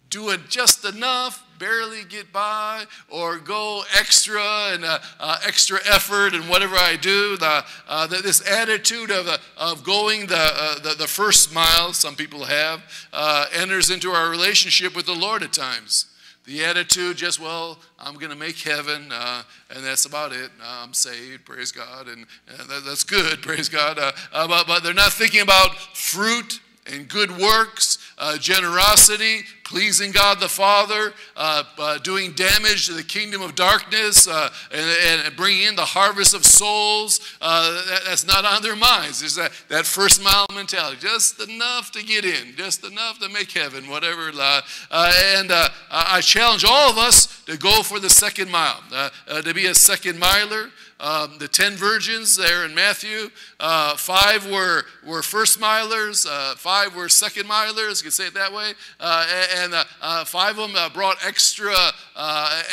[0.10, 4.42] Do it just enough barely get by or go extra
[4.72, 7.38] and uh, uh, extra effort and whatever I do.
[7.38, 11.94] The, uh, the, this attitude of, uh, of going the, uh, the, the, first mile,
[11.94, 12.82] some people have,
[13.14, 16.08] uh, enters into our relationship with the Lord at times.
[16.46, 20.52] The attitude, just, well, I'm going to make heaven, and that's about it.
[20.64, 23.98] I'm saved, praise God, and, and that, that's good, praise God.
[24.32, 26.60] but, but they're not thinking about fruit
[26.92, 33.04] and good works, uh, generosity, pleasing God the Father, uh, uh, doing damage to the
[33.04, 37.20] kingdom of darkness, uh, and, and, bringing in the harvest of souls.
[37.42, 39.20] Uh, that, that's not on their minds.
[39.20, 43.52] There's that, that first mile mentality, just enough to get in, just enough to make
[43.52, 44.32] heaven, whatever.
[44.34, 44.62] Uh,
[44.92, 45.52] and
[45.92, 48.82] I challenge all of us to go for the second mile,
[49.28, 50.70] to be a second miler.
[50.98, 53.30] Um, the 10 virgins there in Matthew,
[53.60, 58.34] uh, five were, were first milers, uh, five were second milers, you can say it
[58.36, 59.28] that way, uh,
[59.58, 61.76] and uh, uh, five of them brought extra,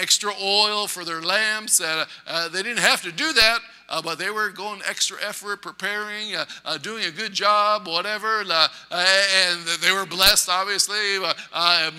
[0.01, 1.79] extra oil for their lamps.
[1.79, 3.59] they didn't have to do that,
[3.89, 8.41] uh, but they were going extra effort, preparing, uh, uh, doing a good job, whatever.
[8.41, 11.19] and they were blessed, obviously,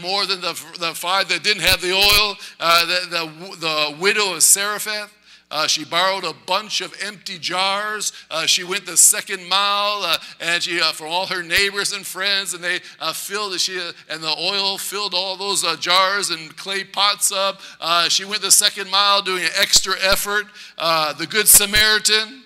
[0.01, 2.35] more than the, the five that didn't have the oil.
[2.59, 5.13] the, the, the widow of Zarephath,
[5.53, 8.11] Uh, she borrowed a bunch of empty jars.
[8.31, 12.03] Uh, she went the second mile, uh, and she uh, for all her neighbors and
[12.07, 16.57] friends, and they uh, filled she uh, and the oil filled all those jars and
[16.57, 17.61] clay pots up.
[18.09, 20.47] She went the second mile, doing an extra effort.
[20.77, 22.41] The Good Samaritan,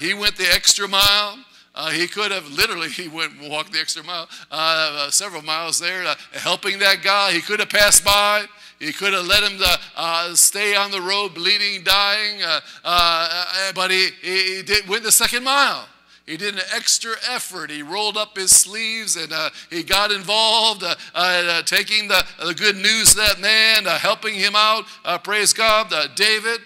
[0.00, 1.38] he went the extra mile.
[1.78, 5.42] Uh, he could have literally he went and walked the extra mile, uh, uh, several
[5.42, 6.02] miles there,
[6.32, 7.30] helping that guy.
[7.30, 8.46] He could have passed by.
[8.78, 13.28] He could have let him uh, uh, stay on the road, bleeding, dying, uh, uh,
[13.52, 15.86] uh, but he, he, did, went the second mile.
[16.26, 17.70] He did an extra effort.
[17.70, 22.54] He rolled up his sleeves and uh, he got involved, uh, uh, taking the, the
[22.54, 24.84] good news to that man, uh, helping him out.
[25.24, 25.92] Praise God.
[26.14, 26.60] David,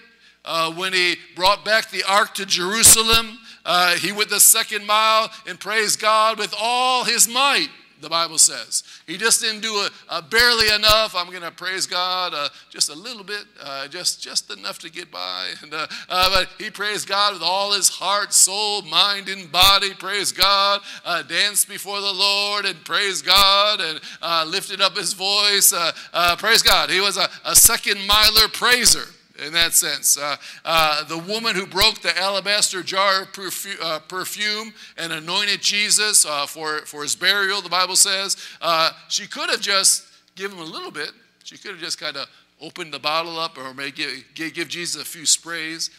[0.76, 3.38] when he brought back the ark to Jerusalem,
[4.00, 7.68] he went the second mile and praised God with all his might
[8.02, 8.82] the Bible says.
[9.06, 11.14] He just didn't do a, a barely enough.
[11.16, 14.90] I'm going to praise God uh, just a little bit, uh, just, just enough to
[14.90, 15.50] get by.
[15.62, 19.94] And, uh, uh, but he praised God with all his heart, soul, mind, and body.
[19.94, 20.80] Praise God.
[21.04, 25.72] Uh, danced before the Lord and praised God and uh, lifted up his voice.
[26.38, 26.90] Praise God.
[26.90, 29.06] He was a, a second miler praiser
[29.44, 30.18] in that sense.
[30.18, 35.60] Uh, uh, the woman who broke the alabaster jar of perfu- uh, perfume and anointed
[35.60, 40.58] Jesus uh, for, for his burial, the Bible says, uh, she could have just given
[40.58, 41.12] him a little bit.
[41.44, 42.28] She could have just kind of
[42.60, 45.90] opened the bottle up or maybe give, give, give Jesus a few sprays.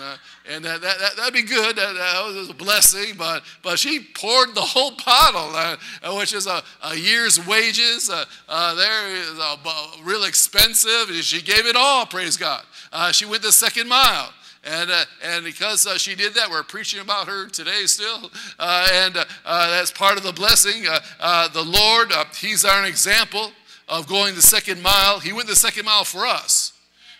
[0.00, 0.16] Uh,
[0.48, 1.76] and that, that, that, would be good.
[1.76, 3.14] That, that, was a blessing.
[3.16, 8.10] But, but she poured the whole bottle, uh, which is a, a year's wages.
[8.10, 11.14] Uh, uh, there is a, real expensive.
[11.14, 12.64] She gave it all, praise God.
[12.92, 14.32] Uh, she went the second mile.
[14.64, 18.30] And, uh, and because uh, she did that, we're preaching about her today still.
[18.58, 20.82] Uh, and that's part of the blessing.
[20.82, 23.50] the Lord, He's our example
[23.86, 25.20] of going the second mile.
[25.20, 26.72] He went the second mile for us.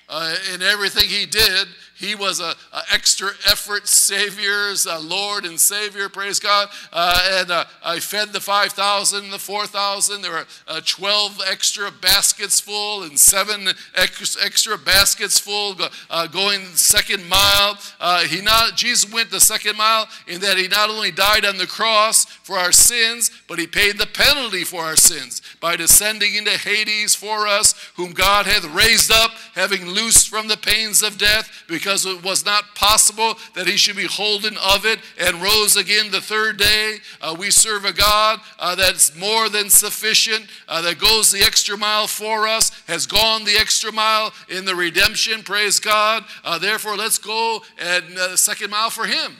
[0.08, 1.66] Uh, in everything He did,
[1.98, 6.68] he was a, a extra effort Savior's uh, Lord and Savior, praise God.
[6.92, 10.22] Uh, and uh, I fed the 5,000, the 4,000.
[10.22, 15.76] There were uh, 12 extra baskets full and seven extra, extra baskets full
[16.10, 17.78] uh, going second mile.
[17.98, 21.56] Uh, he not, Jesus went the second mile in that he not only died on
[21.56, 26.34] the cross for our sins, but he paid the penalty for our sins by descending
[26.34, 31.18] into Hades for us, whom God hath raised up, having loosed from the pains of
[31.18, 35.40] death, because because it was not possible that he should be holden of it and
[35.40, 36.96] rose again the third day.
[37.20, 41.76] Uh, we serve a God uh, that's more than sufficient, uh, that goes the extra
[41.76, 45.44] mile for us, has gone the extra mile in the redemption.
[45.44, 46.24] Praise God.
[46.42, 49.36] Uh, therefore, let's go and uh, second mile for him.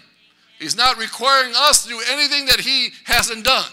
[0.60, 3.72] He's not requiring us to do anything that he hasn't done.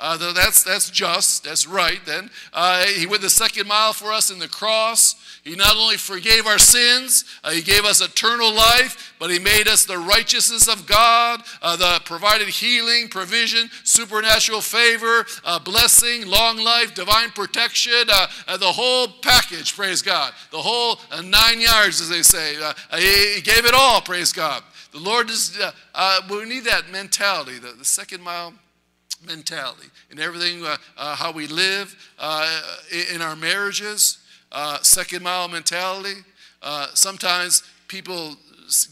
[0.00, 2.30] Uh, that's, that's just, that's right then.
[2.54, 5.14] Uh, he went the second mile for us in the cross.
[5.42, 9.68] He not only forgave our sins, uh, He gave us eternal life, but He made
[9.68, 16.58] us the righteousness of God, uh, the provided healing, provision, supernatural favor, uh, blessing, long
[16.58, 20.34] life, divine protection, uh, uh, the whole package, praise God.
[20.50, 22.56] The whole uh, nine yards, as they say.
[22.96, 24.62] He, he, gave it all, praise God.
[24.92, 25.58] The Lord is,
[26.28, 28.52] we need that mentality, the, the second mile
[29.26, 30.64] mentality in everything,
[30.96, 31.94] how we live,
[33.14, 34.18] in our marriages
[34.52, 36.14] uh, second mile mentality.
[36.62, 38.36] Uh, sometimes people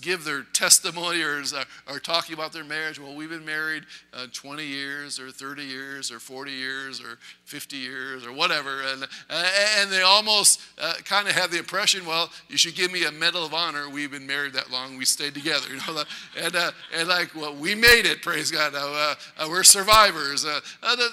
[0.00, 1.42] give their testimony or
[1.86, 2.98] are, talking about their marriage.
[2.98, 7.18] Well, we've been married uh, 20 years or 30 years or 40 years or
[7.48, 8.82] 50 years or whatever.
[8.82, 13.06] And, and they almost uh, kind of have the impression, well, you should give me
[13.06, 13.88] a Medal of Honor.
[13.88, 14.98] We've been married that long.
[14.98, 15.66] We stayed together.
[15.78, 16.02] You know?
[16.40, 18.74] and, uh, and like, well, we made it, praise God.
[18.74, 20.44] Uh, uh, we're survivors.
[20.44, 20.60] Uh,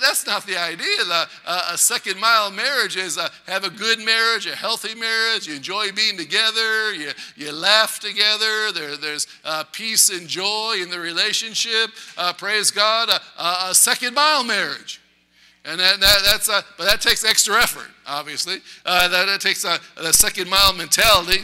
[0.02, 0.88] that's not the idea.
[1.46, 3.18] a second mile marriage is
[3.48, 5.48] have a good marriage, a healthy marriage.
[5.48, 6.94] You enjoy being together.
[6.94, 11.92] You, you laugh together there, there's uh, peace and joy in the relationship.
[12.18, 13.10] Uh, praise God.
[13.38, 15.02] a second mile marriage.
[15.68, 18.58] And that, that, that's a, but that takes extra effort, obviously.
[18.86, 21.40] Uh, that, that takes a, a second mile mentality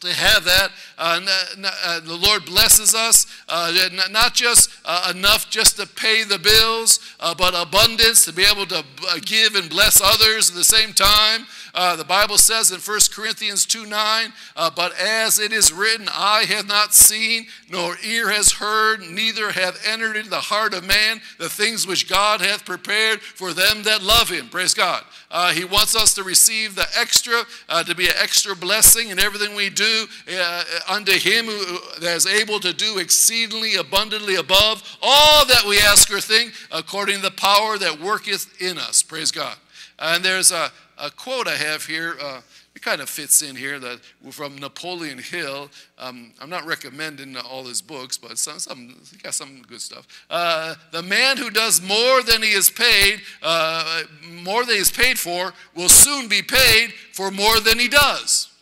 [0.00, 0.70] to have that.
[0.96, 1.20] Uh,
[1.64, 3.72] uh, the Lord blesses us, uh,
[4.10, 8.66] not just uh, enough just to pay the bills, uh, but abundance to be able
[8.66, 11.46] to uh, give and bless others at the same time.
[11.80, 16.08] Uh, the Bible says in 1 Corinthians 2 9, uh, but as it is written,
[16.12, 20.84] eye have not seen, nor ear has heard, neither have entered into the heart of
[20.84, 24.48] man the things which God hath prepared for them that love him.
[24.48, 25.04] Praise God.
[25.30, 29.20] Uh, he wants us to receive the extra, uh, to be an extra blessing in
[29.20, 30.06] everything we do
[30.36, 35.78] uh, unto him who that is able to do exceedingly abundantly above all that we
[35.78, 39.00] ask or think, according to the power that worketh in us.
[39.04, 39.56] Praise God.
[40.00, 40.70] And there's a,
[41.00, 42.16] a quote I have here.
[42.20, 42.40] Uh,
[42.74, 45.68] it kind of fits in here that from Napoleon Hill.
[45.98, 50.06] Um, I'm not recommending all his books, but some, some he got some good stuff.
[50.30, 54.02] Uh, the man who does more than he is paid, uh,
[54.42, 58.52] more than he is paid for, will soon be paid for more than he does.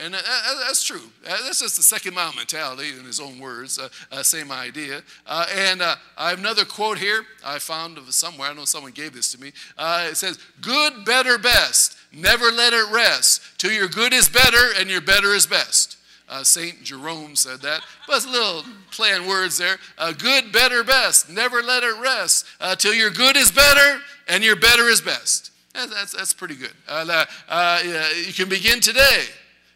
[0.00, 1.02] And that's true.
[1.22, 5.02] That's just the second mile mentality in his own words, uh, uh, same idea.
[5.26, 8.50] Uh, and uh, I have another quote here I found somewhere.
[8.50, 9.52] I know someone gave this to me.
[9.76, 11.98] Uh, it says, Good, better, best.
[12.14, 15.98] Never let it rest till your good is better and your better is best.
[16.30, 17.82] Uh, Saint Jerome said that.
[18.06, 19.76] But it's a little play on words there.
[20.16, 21.28] good, better, best.
[21.28, 22.46] Never let it rest
[22.78, 25.50] till your good is better and your better is best.
[25.74, 26.72] That's, that's, that's pretty good.
[26.88, 29.24] you can begin today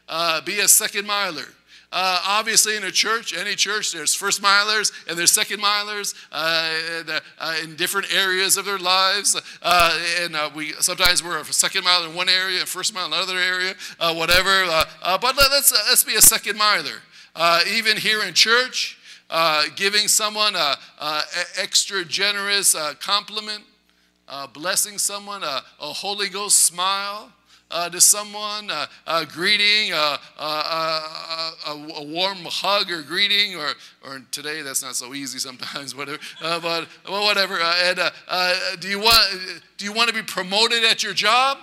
[0.08, 1.48] uh, be a second miler.
[1.96, 7.20] Uh, obviously, in a church, any church, there's first milers and there's second milers uh,
[7.38, 9.40] uh, in different areas of their lives.
[9.62, 13.06] Uh, and uh, we sometimes we're a second miler in one area, a first mile
[13.06, 14.66] in another area, whatever.
[15.04, 17.00] but let, us let's be a second miler.
[17.68, 18.98] even here in church,
[19.76, 20.74] giving someone a,
[21.56, 23.62] extra generous compliment,
[24.52, 27.30] blessing someone, a, a Holy Ghost smile
[27.74, 33.70] uh, to someone, uh, a greeting, uh, a, a, warm hug or greeting, or,
[34.06, 36.18] or today that's not so easy sometimes, whatever.
[36.40, 37.58] Uh, but well, whatever.
[37.60, 37.98] Uh, and
[38.28, 41.58] uh, do you want do you want to be promoted at your job?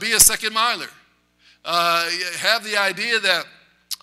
[0.00, 0.88] be a second miler.
[1.64, 3.44] have the idea that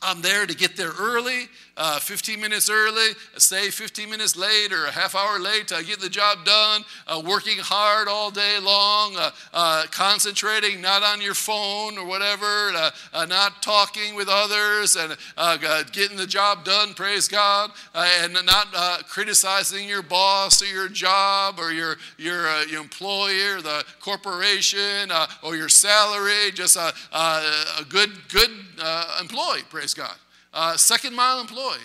[0.01, 4.85] I'm there to get there early uh, 15 minutes early, stay 15 minutes late or
[4.85, 9.15] a half hour late to get the job done, uh, working hard all day long,
[9.15, 14.95] uh, uh concentrating not on your phone or whatever, uh, uh, not talking with others,
[14.95, 15.15] and
[15.91, 18.67] getting the job done, praise God, and not
[19.07, 25.11] criticizing your boss or your job or your, your, your employer, the corporation,
[25.41, 28.51] or your salary, just a, a good, good
[29.19, 30.15] employee, praise God
[30.53, 31.79] uh, second mile employee.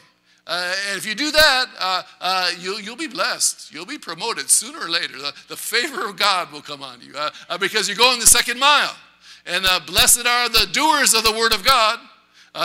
[0.47, 3.73] Uh, and if you do that, uh, uh, you'll, you'll be blessed.
[3.73, 5.19] You'll be promoted sooner or later.
[5.19, 8.27] The, the favor of God will come on you uh, uh, because you're going the
[8.27, 8.95] second mile.
[9.45, 11.99] And uh, blessed are the doers of the word of God.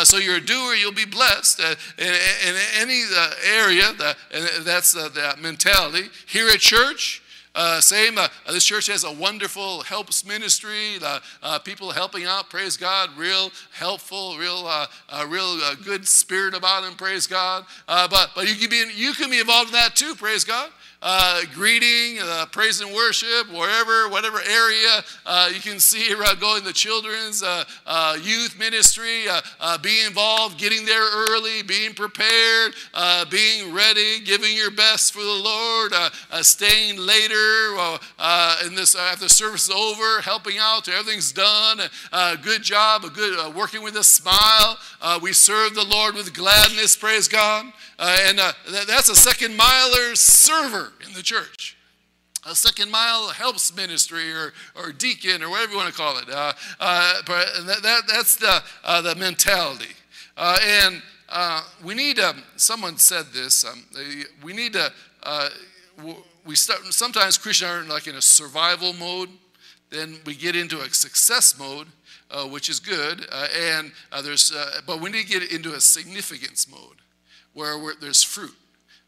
[0.04, 3.04] so you're a doer, you'll be blessed in, in, any
[3.52, 3.90] area.
[4.32, 6.10] And that's the mentality.
[6.28, 7.21] Here at church,
[7.54, 10.98] uh, same, uh, this church has a wonderful helps ministry.
[11.02, 14.88] Uh, people helping out, praise God, real helpful, real, uh,
[15.28, 17.66] real uh, good spirit about them, praise God.
[17.88, 20.70] Uh, but but you can be you can be involved in that too, praise God
[21.02, 26.64] uh, greeting, uh, praise and worship, wherever, whatever area uh, you can see around going
[26.64, 32.76] the children's uh, uh, youth ministry, uh, be involved, getting there early, being prepared,
[33.30, 35.94] being ready, giving your best for the Lord,
[36.44, 37.76] staying later
[38.66, 41.80] in this after service is over, helping out everything's done.
[42.42, 44.78] good job, a good working with a smile.
[45.22, 46.96] we serve the Lord with gladness.
[46.96, 47.72] Praise God.
[48.02, 48.52] Uh, and uh,
[48.88, 51.78] that's a second miler server in the church.
[52.50, 56.28] A second mile helps ministry or, or deacon or whatever you want to call it.
[56.28, 59.94] Uh, uh but that, that, that's the, uh, the mentality.
[60.36, 61.02] Uh, and
[61.84, 63.86] we need, um, someone said this, um,
[64.44, 64.92] we need to,
[66.46, 69.30] we start, sometimes Christians are like in a survival mode.
[69.92, 71.88] Then we get into a success mode,
[72.32, 74.54] uh, which is good, uh, and uh, there's,
[74.88, 77.02] but we need to get into a significance mode
[77.54, 78.56] where there's fruit,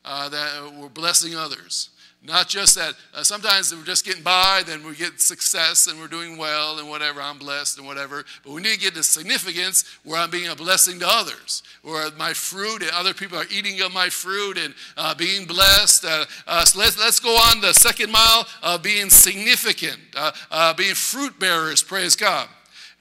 [0.06, 1.90] uh, that we're blessing others.
[2.26, 6.08] Not just that uh, sometimes we're just getting by, then we get success and we're
[6.08, 8.24] doing well and whatever, I'm blessed and whatever.
[8.46, 12.10] But we need to get the significance where I'm being a blessing to others, where
[12.12, 16.06] my fruit and other people are eating of my fruit and uh, being blessed.
[16.06, 20.74] Uh, uh so let's, let's go on the second mile of being significant, uh, uh,
[20.74, 22.48] being fruit bearers, praise God.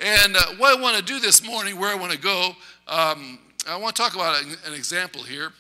[0.01, 2.57] And what I want to do this morning, where I want to go,
[2.89, 3.39] um,
[3.69, 5.53] I want to talk about an example here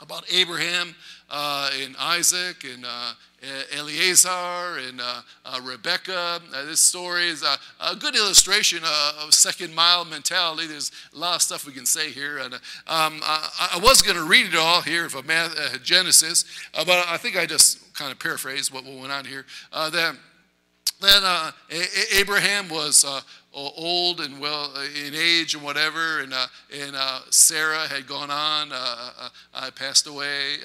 [0.00, 0.94] about Abraham
[1.30, 3.12] uh, and Isaac and uh,
[3.76, 6.40] Eleazar and uh, uh Rebecca.
[6.52, 8.80] Uh, this story is a, a good illustration
[9.22, 10.66] of second mile mentality.
[10.66, 12.38] There's a lot of stuff we can say here.
[12.38, 15.48] And um, I, I, was going to read it all here from uh,
[15.82, 19.46] Genesis, but I think I just kind of paraphrase what went on here.
[19.72, 20.16] that
[21.00, 21.52] then
[22.16, 23.04] Abraham was
[23.54, 28.30] old and well uh, in age and whatever, and, uh, and uh, Sarah had gone
[28.30, 30.56] on, uh, uh, uh passed away,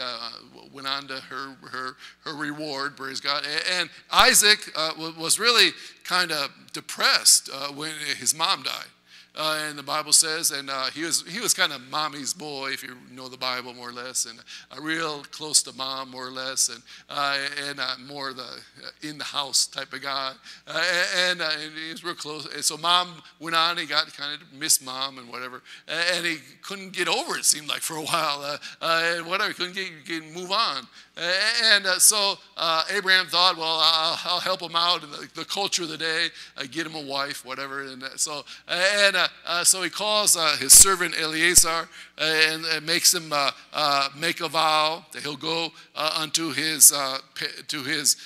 [0.74, 3.44] went on to her, her, her reward, praise God.
[3.72, 5.72] And Isaac was really
[6.04, 8.88] kind of depressed when his mom died.
[9.36, 12.72] Uh, and the Bible says, and uh, he was he was kind of mommy's boy,
[12.72, 14.40] if you know the Bible more or less, and
[14.72, 18.60] uh, real close to mom more or less, and uh, and uh, more the
[19.02, 20.34] in the house type of guy,
[20.68, 22.54] and, and he was real close.
[22.54, 26.38] And so mom went on, he got kind of missed mom and whatever, and he
[26.62, 27.46] couldn't get over it.
[27.46, 30.88] Seemed like for a while, and whatever, couldn't get, get move on.
[31.20, 35.44] And uh, so uh, Abraham thought, well, I'll, I'll, help him out in the, the
[35.44, 37.84] culture of the day, uh, get him a wife, whatever.
[37.84, 41.90] And so, and uh, so he calls uh, his servant Eliezer
[42.20, 46.92] and, and, makes him uh, uh, make a vow that he'll go uh, unto his
[46.92, 47.20] uh,
[47.68, 48.18] to his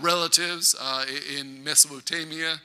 [0.00, 0.74] relatives
[1.38, 2.60] in Mesopotamia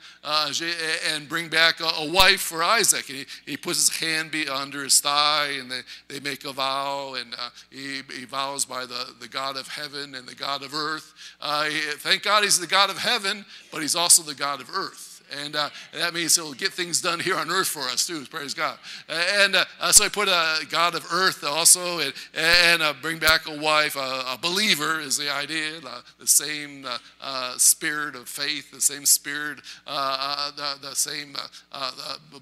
[1.08, 3.08] and bring back a, a, wife for Isaac.
[3.08, 7.14] And he, he puts his hand under his thigh, and they, they make a vow,
[7.14, 7.34] and
[7.70, 11.14] he, he vows by the, the God of heaven and the God of earth.
[11.40, 11.68] Uh,
[11.98, 15.15] thank God he's the God of heaven, but he's also the God of earth.
[15.44, 18.24] And uh, that means he'll get things done here on earth for us too.
[18.26, 18.78] Praise God.
[19.08, 23.48] And uh, so I put a God of earth also, and, and uh, bring back
[23.48, 23.96] a wife.
[23.96, 25.80] a believer is the idea.
[26.18, 31.36] the same uh, uh, spirit of faith, the same spirit, uh, the, the, same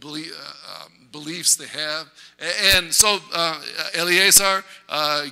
[0.00, 0.32] belief,
[0.82, 2.10] um, beliefs they have.
[2.74, 3.18] And so
[3.94, 4.64] Eleazar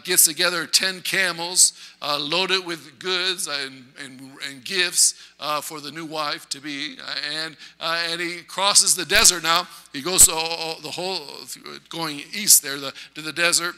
[0.05, 1.73] gets together ten camels
[2.03, 5.15] loaded with goods and, and, and gifts
[5.63, 6.97] for the new wife to be
[7.33, 9.67] and, uh, and he crosses the desert now.
[9.93, 11.27] He goes all, the whole,
[11.89, 13.75] going east there the, to the desert.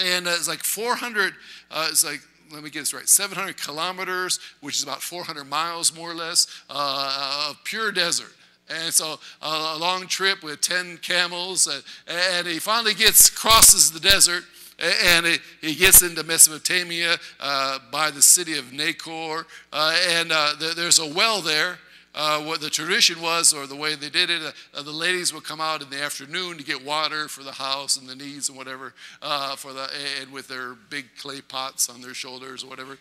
[0.00, 1.34] And uh, it's like 400,
[1.70, 2.20] uh, it's like
[2.52, 6.46] let me get this right 700 kilometers which is about 400 miles more or less
[6.70, 8.32] uh, of pure desert
[8.70, 11.68] and so uh, a long trip with 10 camels
[12.06, 14.44] and he finally gets crosses the desert
[14.78, 20.98] and he gets into mesopotamia uh, by the city of Nahor uh, and uh, there's
[20.98, 21.78] a well there
[22.18, 24.54] uh, what the tradition was or the way they did it.
[24.74, 27.96] Uh, the ladies would come out in the afternoon to get water for the house
[27.96, 29.88] and the needs and whatever, uh, for the
[30.20, 32.98] and with their big clay pots on their shoulders or whatever.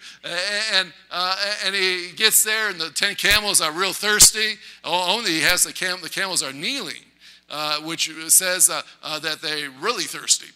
[0.73, 4.55] And uh, and he gets there, and the ten camels are real thirsty.
[4.83, 5.99] Only he has the cam.
[6.01, 7.06] The camels are kneeling
[7.49, 10.47] uh, which says uh, uh, that they're really thirsty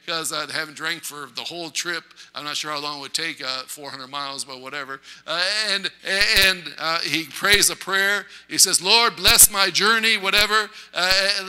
[0.00, 2.04] because uh, they haven't drank for the whole trip.
[2.34, 5.02] I'm not sure how long it would take, uh, 400 miles, but whatever.
[5.26, 8.24] Uh, and and he prays a prayer.
[8.48, 10.70] He says, Lord, bless my journey, whatever.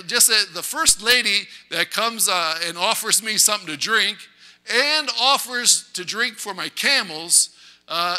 [0.05, 4.17] just the first lady that comes and offers me something to drink
[4.69, 7.55] and offers to drink for my camels,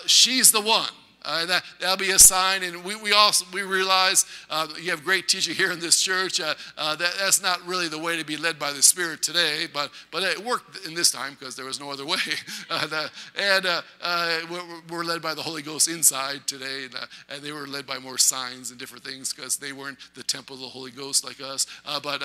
[0.06, 0.88] she's the one.
[1.24, 2.62] Uh, that, that'll be a sign.
[2.62, 6.40] And we, we also we realize uh, you have great teaching here in this church.
[6.40, 9.66] Uh, uh, that, that's not really the way to be led by the Spirit today,
[9.72, 12.18] but, but it worked in this time because there was no other way.
[12.68, 13.10] Uh, that,
[13.40, 16.94] and uh, we're, we're, led by the Holy Ghost inside today, and,
[17.28, 20.54] and they were led by more signs and different things because they weren't the temple
[20.56, 21.66] of the Holy Ghost like us.
[22.02, 22.22] but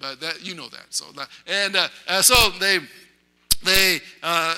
[0.00, 0.86] but that, you know that.
[0.90, 1.06] So
[1.46, 1.76] and
[2.24, 2.78] so they
[3.64, 4.00] they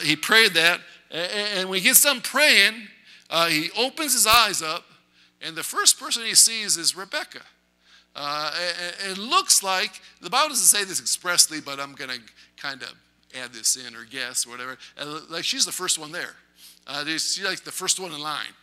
[0.03, 0.80] he prayed that,
[1.11, 2.88] and, and when he gets done praying
[3.35, 4.85] uh, he opens his eyes up,
[5.43, 7.41] and the first person he sees is Rebecca.
[8.14, 12.20] Uh, it, it looks like, the Bible doesn't say this expressly, but I'm going to
[12.57, 12.95] kind of
[13.37, 14.78] add this in or guess or whatever.
[14.97, 16.37] Uh, like she's the first one there.
[16.87, 18.55] Uh, she's like the first one in line.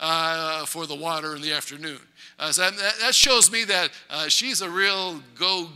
[0.00, 2.00] Uh, for the water in the afternoon.
[2.38, 5.70] Uh, so that, that, shows me that uh, she's a real go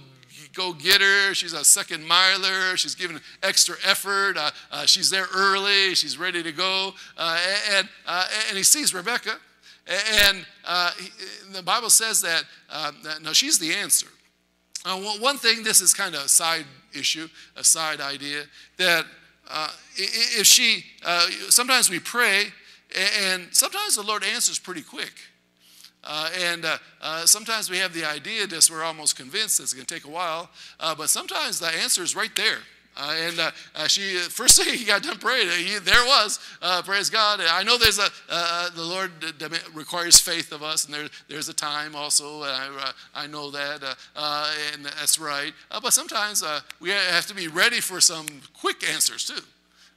[0.55, 1.35] go getter.
[1.35, 2.77] She's a second miler.
[2.77, 4.37] She's giving extra effort.
[4.37, 5.95] Uh, uh, she's there early.
[5.95, 6.95] She's ready to go.
[7.17, 7.39] Uh,
[7.73, 9.37] and, uh, and he sees Rebecca.
[9.87, 11.09] And uh, he,
[11.53, 14.09] the Bible says that, uh, that, no, she's the answer.
[14.85, 18.45] one thing, this is kind of a side issue, a side idea,
[18.77, 19.07] that
[19.97, 20.85] if she,
[21.49, 22.45] sometimes we pray,
[23.21, 25.13] and sometimes the Lord answers pretty quick.
[26.05, 29.85] Uh, and uh, uh, sometimes we have the idea just we're almost convinced it's going
[29.85, 30.49] to take a while,
[30.79, 32.59] uh, but sometimes the answer is right there.
[32.97, 36.39] Uh, and uh, she first thing he got done praying, he, there was.
[36.85, 37.41] praise God.
[37.41, 38.09] I know there's a
[38.75, 39.13] the Lord
[39.75, 42.43] requires faith of us, and there, there's a time also.
[42.43, 43.83] I, I know that,
[44.73, 45.53] and that's right.
[45.71, 46.43] but sometimes
[46.81, 49.43] we have to be ready for some quick answers too.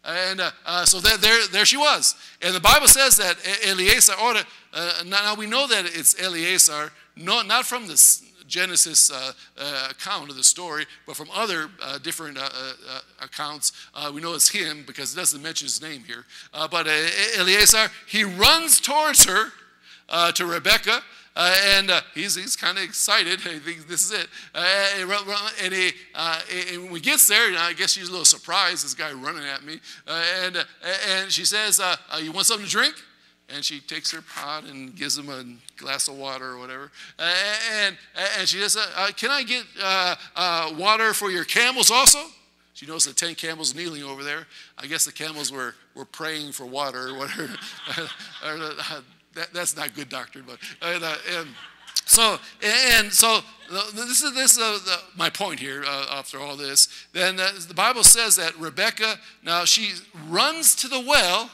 [0.05, 2.15] And uh, uh, so there, there, there she was.
[2.41, 4.35] And the Bible says that Eliezer, or,
[4.73, 10.35] uh, now we know that it's Eliezer, not, from the Genesis uh, uh, account of
[10.35, 12.37] the story, but from other uh, different
[13.21, 13.71] accounts.
[14.13, 16.25] we know it's him because it doesn't mention his name here.
[16.69, 16.87] but
[17.39, 19.51] Eliezer, he runs towards her,
[20.33, 21.01] to Rebecca,
[21.35, 23.41] uh, and uh, he's, he's kind of excited.
[23.41, 24.27] He thinks this is it.
[24.53, 24.63] Uh,
[25.63, 26.39] and, he, uh,
[26.71, 29.11] and when he gets there, you know, I guess she's a little surprised, this guy
[29.13, 29.79] running at me.
[30.07, 30.63] Uh, and, uh,
[31.09, 31.81] and she says,
[32.21, 32.95] You want something to drink?
[33.53, 35.43] and she takes her pot and gives him a
[35.77, 36.89] glass of water or whatever.
[37.19, 37.97] And,
[38.39, 38.77] and she says,
[39.17, 39.65] Can I get
[40.79, 42.19] water for your camels also?
[42.73, 44.47] She knows the 10 camels kneeling over there.
[44.77, 47.49] I guess the camels were, were praying for water or whatever.
[49.35, 50.57] that, that's not good doctrine, but.
[50.81, 51.47] And, uh, and
[52.05, 53.39] so, and so
[53.93, 56.87] this is, this is uh, the, my point here uh, after all this.
[57.13, 59.93] Then uh, the Bible says that Rebecca, now she
[60.27, 61.49] runs to the well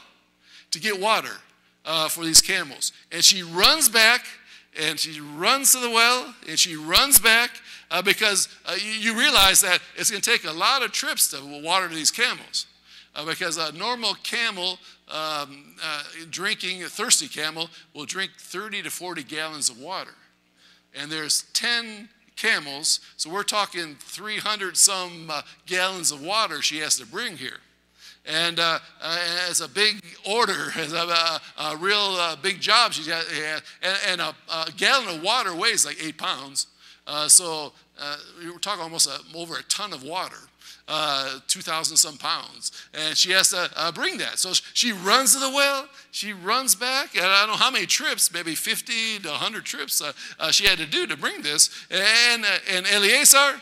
[0.70, 1.36] to get water
[1.84, 2.92] uh, for these camels.
[3.12, 4.26] And she runs back
[4.78, 7.50] and she runs to the well and she runs back
[7.90, 11.62] uh, because you, you, realize that it's going to take a lot of trips to
[11.62, 12.66] water these camels.
[13.16, 14.78] Uh, because a normal camel
[15.10, 20.14] um, uh, drinking, a thirsty camel, will drink 30 to 40 gallons of water.
[20.94, 26.96] And there's 10 camels, so we're talking 300 some uh, gallons of water she has
[26.98, 27.58] to bring here
[28.26, 32.92] and uh, uh, it's a big order, it's a, a, a real uh, big job
[32.92, 33.24] she's got,
[33.82, 36.66] and, and a, a, gallon of water weighs like eight pounds.
[37.06, 37.72] Uh, so
[38.42, 40.36] we're talking almost over a ton of water.
[40.88, 42.72] Uh, 2,000 some pounds.
[42.92, 44.40] And she has to uh, bring that.
[44.40, 47.86] So she runs to the well, she runs back, and I don't know how many
[47.86, 51.70] trips, maybe 50 to 100 trips uh, uh, she had to do to bring this.
[51.92, 53.60] And, and Eleazar,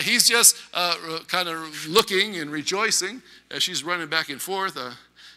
[0.00, 0.94] he's just uh
[1.28, 3.20] kind of looking and rejoicing
[3.52, 4.76] as she's running back and forth.
[4.76, 4.92] Uh,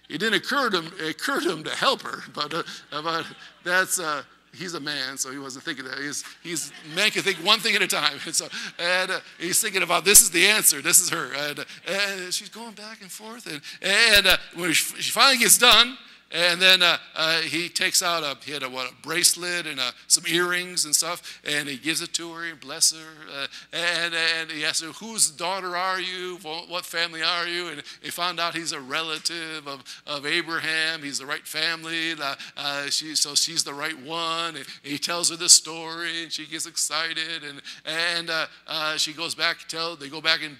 [0.09, 3.25] it didn't occur to him, occur to him to help her, but, uh, but
[3.63, 4.23] that's, uh,
[4.55, 5.97] he's a man, so he wasn't thinking that.
[5.99, 8.19] He's, he's man can think one thing at a time.
[8.25, 8.47] And, so,
[8.79, 11.31] and uh, he's thinking about this is the answer, this is her.
[11.33, 13.45] And, and she's going back and forth.
[13.45, 15.97] And, and uh, when she finally gets done,
[16.35, 19.79] and then uh, uh, he takes out a, he had a, what, a bracelet and
[19.79, 23.07] uh, some earrings and stuff, and he gives it to her and bless her.
[23.33, 26.37] Uh, and, and he asks her, whose daughter are you?
[26.43, 27.69] What family are you?
[27.69, 31.01] And he found out he's a relative of, of Abraham.
[31.01, 32.11] He's the right family.
[32.11, 34.57] Uh, uh, she, so she's the right one.
[34.57, 37.43] And he tells her the story, and she gets excited.
[37.47, 40.57] And, and she goes back, tell, they go back and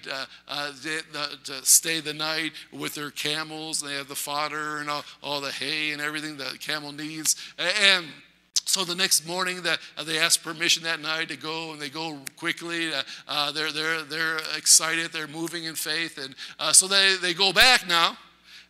[0.82, 1.00] they,
[1.44, 3.82] to stay the night with their camels.
[3.82, 7.36] They have the fodder and all, all the hay hay and everything the camel needs.
[7.58, 8.06] And
[8.66, 11.88] so the next morning that uh, they ask permission that night to go and they
[11.88, 16.88] go quickly uh, uh, they're, they're, they're excited they're moving in faith and uh, so
[16.88, 18.16] they, they go back now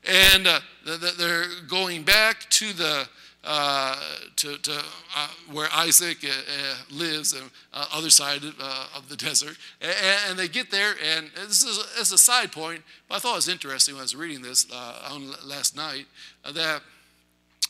[0.06, 0.46] and
[0.84, 3.08] they're going back to the
[3.48, 3.94] uh,
[4.34, 4.72] to, to
[5.16, 9.56] uh, where Isaac uh, uh lives, on uh, other side of the desert.
[9.80, 9.94] And,
[10.28, 13.36] and, they get there, and this is as a side point, but I thought it
[13.36, 14.66] was interesting when I was reading this
[15.08, 16.06] on last night
[16.44, 16.82] that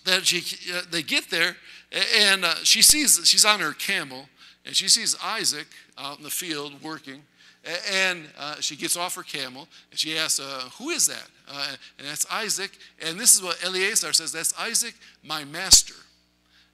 [0.06, 0.42] that she
[0.90, 1.56] they get there,
[1.92, 4.30] and she sees she's on her camel,
[4.64, 5.66] and she sees Isaac
[5.98, 7.22] out in the field working.
[7.92, 11.28] And uh, she gets off her camel and she asks, uh, Who is that?
[11.48, 12.72] Uh, and that's Isaac.
[13.00, 15.94] And this is what Eleazar says that's Isaac, my master.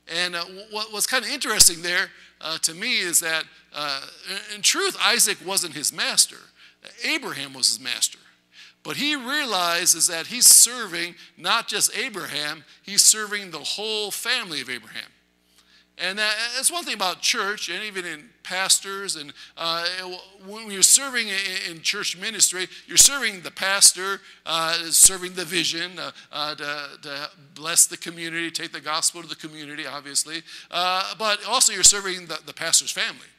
[0.09, 2.09] And uh, what, what's kind of interesting there
[2.41, 3.45] uh, to me is that,
[3.75, 4.01] uh,
[4.55, 6.39] in truth, Isaac wasn't his master,
[7.05, 8.19] Abraham was his master.
[8.83, 14.69] But he realizes that he's serving not just Abraham, he's serving the whole family of
[14.69, 15.12] Abraham.
[16.03, 19.87] And that's one thing about church, and even in pastors, and uh,
[20.45, 21.29] when you're serving
[21.71, 27.31] in church ministry, you're serving the pastor, uh, serving the vision uh, uh, to, to,
[27.55, 30.43] bless the community, take the gospel to the community, obviously,
[30.73, 33.32] uh, but also you're serving the, the pastor's family.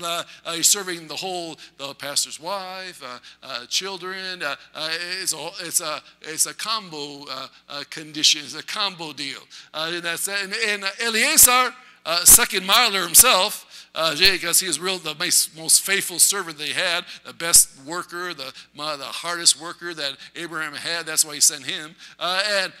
[0.00, 4.42] Uh, uh, he's serving the whole, the pastor's wife, uh, uh children.
[4.42, 4.90] Uh, uh,
[5.20, 7.24] it's, a, it's, a, it's a combo
[7.90, 9.40] condition, it's a combo deal.
[9.74, 11.74] and, that's, and, and Eleazar,
[12.24, 13.88] second miler himself,
[14.18, 15.14] because he was real the
[15.56, 21.06] most, faithful servant they had, the best worker, the, the hardest worker that Abraham had.
[21.06, 21.94] That's why he sent him.
[22.18, 22.72] and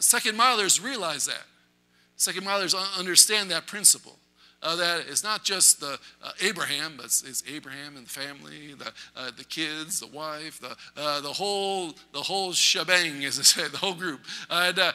[0.00, 1.44] second milers realize that.
[2.16, 4.16] Second milers understand that principle
[4.62, 8.74] uh, that it's not just the uh, Abraham, but it's, it's, Abraham and the family,
[8.74, 13.42] the, uh, the kids, the wife, the, uh, the whole the whole shebang, as I
[13.42, 14.20] said, the whole group.
[14.50, 14.92] and, uh,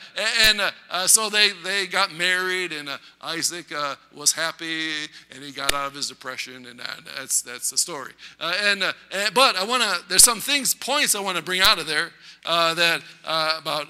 [0.48, 2.90] and uh, so they, they got married, and
[3.22, 3.68] Isaac
[4.16, 4.90] was happy,
[5.32, 6.82] and he got out of his depression, and
[7.16, 8.14] that's that's the story.
[8.40, 11.80] and, and but I want to there's some things points I want to bring out
[11.80, 12.12] of there
[12.48, 13.88] that about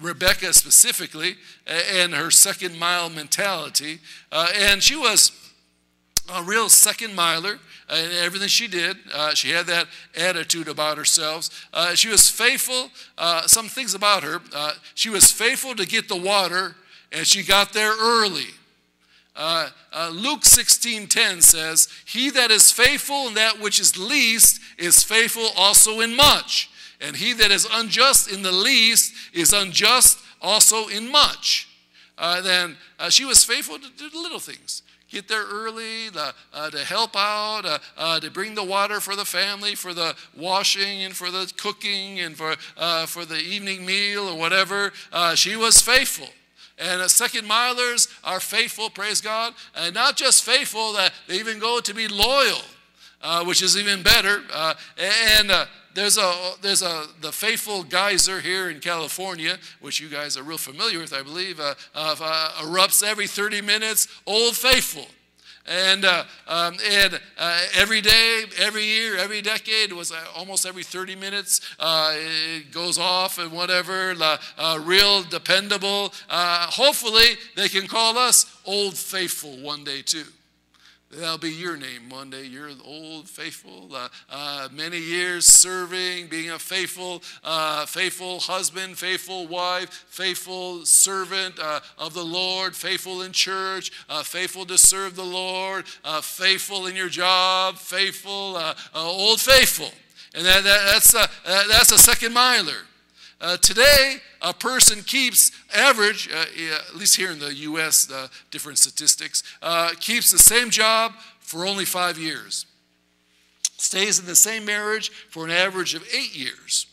[0.00, 1.36] Rebecca specifically
[1.66, 4.00] and her second mile mentality,
[4.32, 5.32] and she was
[6.32, 7.58] a real second miler
[7.90, 8.96] in everything she did.
[9.12, 9.86] Uh, she had that
[10.16, 11.68] attitude about herself.
[11.72, 12.90] Uh, she was faithful.
[13.18, 14.40] Uh, some things about her.
[14.54, 16.76] Uh, she was faithful to get the water,
[17.12, 18.48] and she got there early.
[19.34, 25.02] Uh, uh, Luke 16:10 says, "He that is faithful in that which is least is
[25.02, 26.68] faithful also in much,
[27.00, 31.68] and he that is unjust in the least is unjust also in much.
[32.18, 34.82] Uh, then uh, she was faithful to do the little things.
[35.10, 39.16] Get there early uh, uh, to help out, uh, uh, to bring the water for
[39.16, 43.84] the family, for the washing and for the cooking and for, uh, for the evening
[43.84, 44.92] meal or whatever.
[45.12, 46.28] Uh, she was faithful.
[46.78, 49.52] And second milers are faithful, praise God.
[49.74, 52.62] And not just faithful, that they even go to be loyal,
[53.20, 54.42] uh, which is even better.
[54.96, 55.50] And
[55.94, 60.58] there's a there's a the faithful geyser here in California, which you guys are real
[60.58, 61.60] familiar with, I believe.
[61.60, 64.08] Uh, uh, erupts every 30 minutes.
[64.26, 65.06] Old Faithful.
[65.66, 70.82] And, uh, um, and uh, every day, every year, every decade, was uh, almost every
[70.82, 74.14] 30 minutes, uh, it goes off and whatever,
[74.80, 76.12] real dependable.
[76.28, 80.24] Hopefully, they can call us Old Faithful one day too.
[81.12, 82.44] That'll be your name one day.
[82.44, 89.48] You're old, faithful, uh, uh, many years serving, being a faithful, uh, faithful husband, faithful
[89.48, 95.24] wife, faithful servant uh, of the Lord, faithful in church, uh, faithful to serve the
[95.24, 98.56] Lord, uh, faithful in your job, faithful,
[98.94, 99.90] old faithful.
[100.36, 102.86] And that, that, that's, a, that's a second miler.
[103.40, 106.44] Uh, today, a person keeps average, uh,
[106.90, 111.64] at least here in the U.S., uh, different statistics, uh, keeps the same job for
[111.64, 112.66] only five years,
[113.78, 116.86] stays in the same marriage for an average of eight years,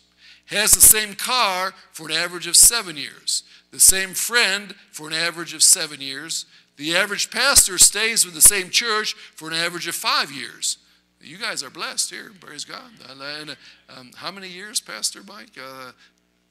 [0.45, 5.13] has the same car for an average of seven years, the same friend for an
[5.13, 6.45] average of seven years.
[6.77, 10.77] The average pastor stays with the same church for an average of five years.
[11.19, 12.91] You guys are blessed here, praise God.
[13.09, 13.57] And,
[13.89, 15.57] um, how many years, Pastor Mike?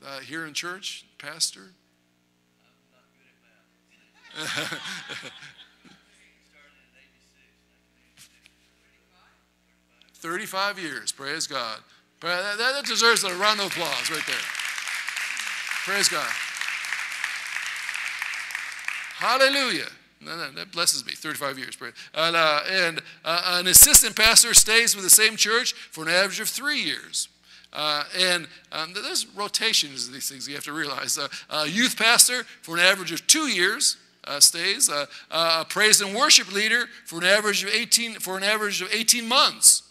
[0.06, 1.72] Uh, here in church, Pastor?
[10.14, 11.80] 35 years, praise God.
[12.20, 14.36] That deserves a round of applause right there.
[15.84, 16.30] Praise God.
[19.16, 19.88] Hallelujah.
[20.22, 21.12] That blesses me.
[21.12, 21.76] 35 years.
[22.14, 26.38] And, uh, and uh, an assistant pastor stays with the same church for an average
[26.40, 27.28] of three years.
[27.72, 31.18] Uh, and um, there's rotations of these things you have to realize.
[31.18, 34.90] Uh, uh, youth pastor for an average of two years uh, stays.
[34.90, 38.92] Uh, uh, praise and worship leader for an average of 18 for an average of
[38.92, 39.82] 18 months.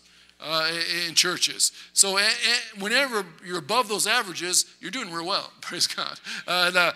[0.47, 0.69] Uh,
[1.07, 1.71] in churches.
[1.93, 2.19] So
[2.77, 5.51] whenever you're above those averages, you're doing real well.
[5.61, 6.19] Praise God.
[6.45, 6.91] Uh,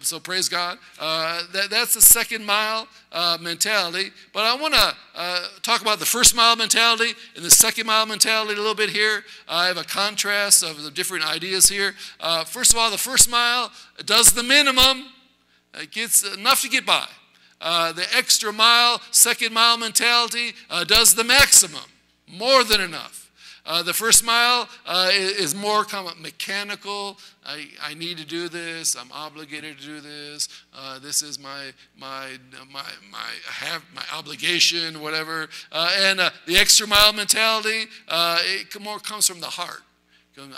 [0.00, 0.78] so praise God.
[0.98, 4.12] Uh, that, that's the second mile uh, mentality.
[4.32, 8.06] But I want to uh, talk about the first mile mentality and the second mile
[8.06, 9.22] mentality a little bit here.
[9.46, 11.94] I have a contrast of the different ideas here.
[12.18, 13.70] Uh, first of all, the first mile
[14.06, 15.04] does the minimum.
[15.74, 17.08] It gets enough to get by.
[17.60, 20.54] the extra mile, second mile mentality
[20.86, 21.82] does the maximum
[22.28, 23.26] more than enough.
[23.66, 27.18] Uh, the first mile uh, is more kind of mechanical.
[27.44, 28.94] I, I need to do this.
[28.94, 30.48] I'm obligated to do this.
[30.72, 32.38] Uh, this is my my
[32.72, 35.48] my my have my obligation, whatever.
[35.72, 39.82] Uh, and uh, the extra mile mentality, uh, it more comes from the heart.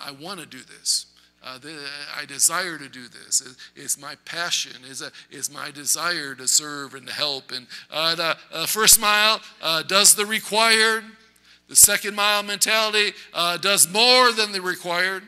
[0.04, 1.06] I want to do this.
[1.42, 3.56] I desire to do this.
[3.76, 4.72] it's my passion.
[4.90, 7.52] It's, a, it's my desire to serve and to help.
[7.52, 7.66] And
[8.18, 9.40] the first mile
[9.86, 11.04] does the required.
[11.68, 15.22] The second mile mentality uh, does more than the required.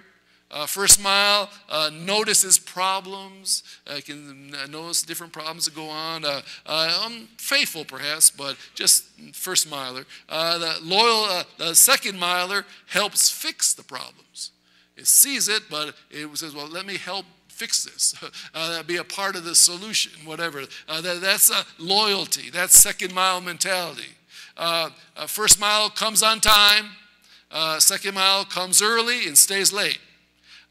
[0.53, 3.63] Uh, first mile uh, notices problems.
[3.89, 6.25] I can notice different problems that go on.
[6.25, 10.07] Uh, uh I'm faithful, perhaps, but just first miler.
[10.29, 14.51] Uh, the loyal, uh, the second miler helps fix the problems.
[14.97, 18.17] It sees it, but it says, "Well, let me help fix this.
[18.89, 22.51] be a part of the solution, whatever." That, that's loyalty.
[22.51, 24.17] That's second mile mentality.
[24.61, 26.91] Uh, uh, first mile comes on time,
[27.51, 29.99] uh, second mile comes early and stays late.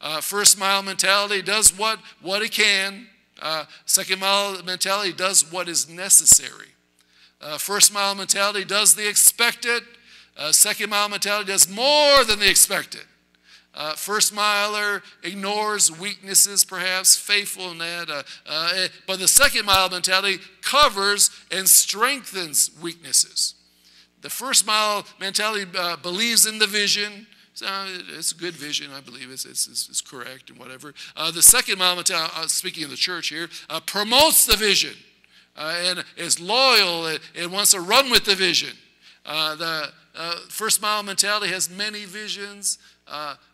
[0.00, 3.08] Uh, first mile mentality does what, what it can,
[3.86, 6.68] second mile mentality does what is necessary.
[7.58, 9.82] First mile mentality does the expected,
[10.52, 13.02] second mile mentality does more than the expected.
[13.74, 18.08] Uh, first miler ignores weaknesses, perhaps faithful in that.
[18.08, 23.54] Uh, uh, but the second mile mentality covers and strengthens weaknesses.
[24.22, 27.26] The first mile mentality uh, believes in the vision.
[27.54, 30.94] So uh, it's a good vision, I believe it's, it's, it's correct and whatever.
[31.16, 34.94] Uh, the second mile mentality, uh, speaking of the church here, uh, promotes the vision
[35.56, 38.76] uh, and is loyal and, and, wants to run with the vision.
[39.24, 39.92] the
[40.48, 42.78] first mile mentality has many visions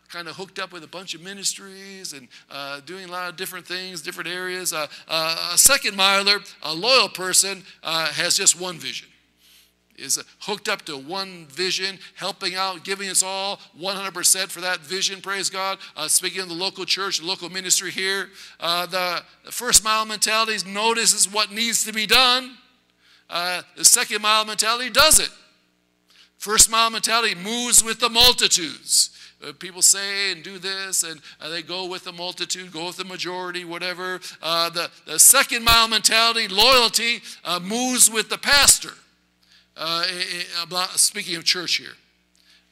[0.09, 3.35] kind of hooked up with a bunch of ministries and uh, doing a lot of
[3.35, 4.71] different things, different areas.
[4.71, 9.09] Uh, uh, a second miler, a loyal person, has just one vision
[9.97, 15.21] is hooked up to one vision, helping out, giving us all 100% for that vision,
[15.21, 15.79] praise God.
[15.95, 18.29] Uh, speaking of the local church, the local ministry here,
[18.59, 22.57] uh, the, the first mile mentality notices what needs to be done.
[23.29, 25.29] Uh, the second mile mentality does it.
[26.37, 29.09] First mile mentality moves with the multitudes.
[29.45, 32.97] Uh, people say and do this, and uh, they go with the multitude, go with
[32.97, 34.19] the majority, whatever.
[34.41, 38.93] Uh, the, the second mile mentality, loyalty, uh, moves with the pastor.
[39.77, 40.05] Uh,
[40.63, 41.95] about, speaking of church here.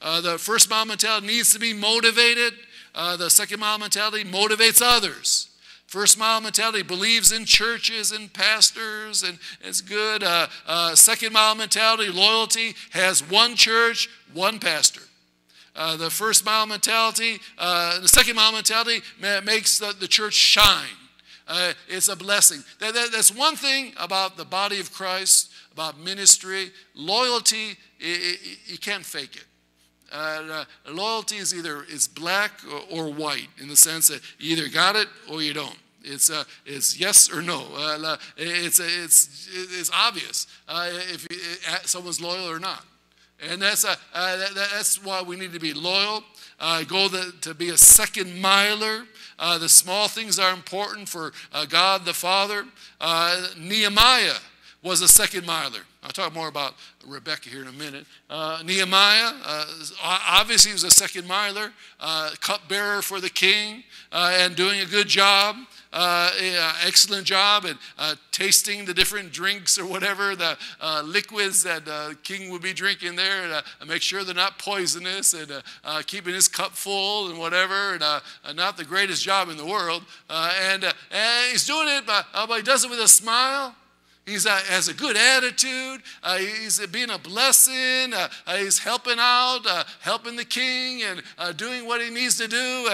[0.02, 2.52] Uh, the first mile mentality needs to be motivated.
[2.94, 5.48] the second mile mentality motivates others.
[5.86, 10.24] First mile mentality believes in churches and pastors, and it's good.
[10.24, 15.02] Uh, uh, second mile mentality, loyalty, has one church, one pastor.
[15.76, 19.00] Uh, the first mile mentality, uh, the second mile mentality
[19.44, 20.88] makes the, the church shine.
[21.46, 22.64] Uh, it's a blessing.
[22.80, 26.70] That, that, that's one thing about the body of Christ, about ministry.
[26.94, 29.44] Loyalty, you can't fake it.
[30.10, 32.52] Uh, uh, loyalty is either it's black
[32.90, 35.76] or, or, white in the sense that you either got it or you don't.
[36.02, 37.66] It's, uh, it's yes or no.
[37.76, 41.26] Uh, it's, it's, it's obvious uh, if
[41.68, 42.86] uh, someone's loyal or not.
[43.50, 46.22] And that's, uh, that, that's why we need to be loyal,
[46.86, 49.04] go the, to be a second miler.
[49.38, 51.32] the small things are important for
[51.68, 52.64] God the Father.
[53.58, 54.38] Nehemiah
[54.86, 55.80] was a second miler.
[56.04, 58.06] I'll talk more about Rebecca here in a minute.
[58.30, 59.66] Uh, Nehemiah, uh,
[60.00, 63.82] obviously, was a second miler, uh, cupbearer for the king,
[64.12, 65.56] uh, and doing a good job.
[65.92, 66.30] Uh,
[66.84, 70.56] excellent job at uh, tasting the different drinks or whatever, the
[71.04, 75.50] liquids that uh, King would be drinking there, and make sure they're not poisonous, and
[76.06, 80.04] keeping his cup full and whatever, and not the greatest job in the world.
[80.30, 83.74] and, and he's doing it, but, but he does it with a smile.
[84.26, 86.02] He has a good attitude.
[86.20, 88.12] Uh, he's being a blessing.
[88.12, 92.36] Uh, uh, he's helping out, uh, helping the king, and uh, doing what he needs
[92.38, 92.88] to do.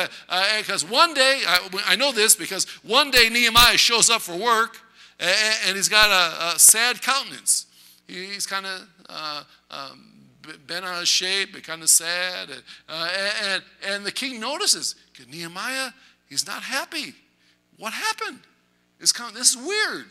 [0.59, 4.37] Because uh, one day, I, I, know this because one day Nehemiah shows up for
[4.37, 4.77] work
[5.19, 5.35] and,
[5.69, 7.65] and he's got a, a sad countenance.
[8.07, 10.13] He's kind of um,
[10.67, 12.51] bent out of shape, but kind of sad.
[12.51, 14.97] And, and, and the king notices
[15.31, 15.93] Nehemiah,
[16.29, 17.15] he's not happy.
[17.79, 18.41] What happened?
[18.99, 20.05] This is weird.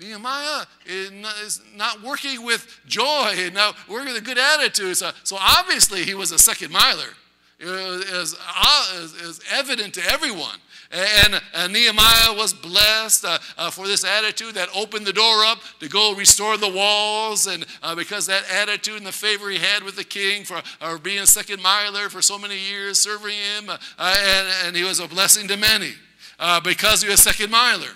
[0.00, 4.96] Nehemiah is not working with joy and not working with a good attitude.
[4.96, 7.14] So, so obviously he was a second miler.
[7.58, 10.56] It was, it was evident to everyone.
[10.92, 15.60] And, and, Nehemiah was blessed uh, uh, for this attitude that opened the door up
[15.78, 17.46] to go restore the walls.
[17.46, 20.98] And uh, because that attitude and the favor he had with the king for uh,
[20.98, 24.98] being a second miler for so many years, serving him, uh, and, and, he was
[24.98, 25.92] a blessing to many
[26.40, 27.92] uh, because he was a second miler.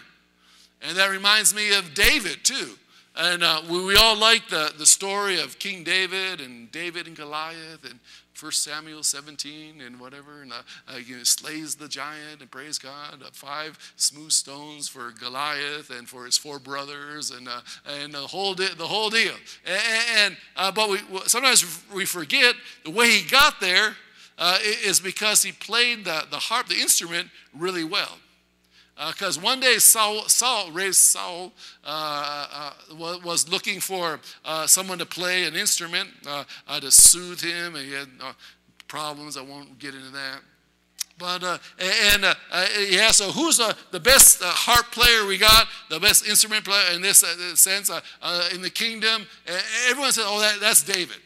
[0.86, 2.72] And that reminds me of David, too.
[3.16, 7.16] And uh, we, we, all like the, the story of King David and David and
[7.16, 8.00] Goliath and
[8.40, 10.56] 1 Samuel 17 and whatever, and uh,
[10.92, 13.22] uh, you know, slays the giant and praise God.
[13.24, 17.60] Uh, five smooth stones for Goliath and for his four brothers and uh,
[18.02, 19.34] and the whole the whole deal.
[19.64, 19.82] And,
[20.16, 23.94] and uh, but we sometimes we forget the way he got there
[24.84, 28.18] is because he played the the harp, the instrument, really well.
[28.96, 31.52] Because uh, one day Saul, Saul raised Saul,
[31.84, 37.40] uh, uh, was looking for uh, someone to play an instrument uh, uh, to soothe
[37.40, 37.74] him.
[37.74, 38.08] And he had
[38.86, 39.36] problems.
[39.36, 40.40] I won't get into that.
[41.16, 41.44] But
[41.78, 42.36] and
[42.90, 45.68] yeah, so who's the best harp player we got?
[45.88, 47.24] The best instrument player in this
[47.54, 47.88] sense
[48.52, 49.24] in the kingdom?
[49.88, 51.18] everyone said, "Oh, that, that's David."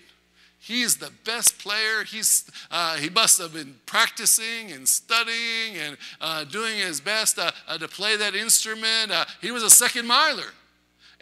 [0.68, 2.04] He's the best player.
[2.04, 7.52] He's, uh, he must have been practicing and studying and uh, doing his best uh,
[7.66, 9.10] uh to play that instrument.
[9.10, 10.52] Uh, he was a second miler.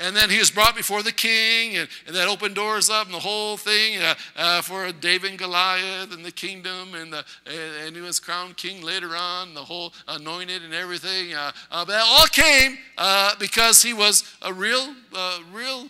[0.01, 3.14] And then he was brought before the king, and, and that opened doors up and
[3.14, 3.98] the whole thing
[4.36, 8.56] uh, for David and Goliath and the kingdom, and, the, and, and, he was crowned
[8.56, 11.35] king later on, the whole anointed and everything.
[11.70, 12.77] but that all came
[13.39, 14.93] because he was a real,
[15.52, 15.89] real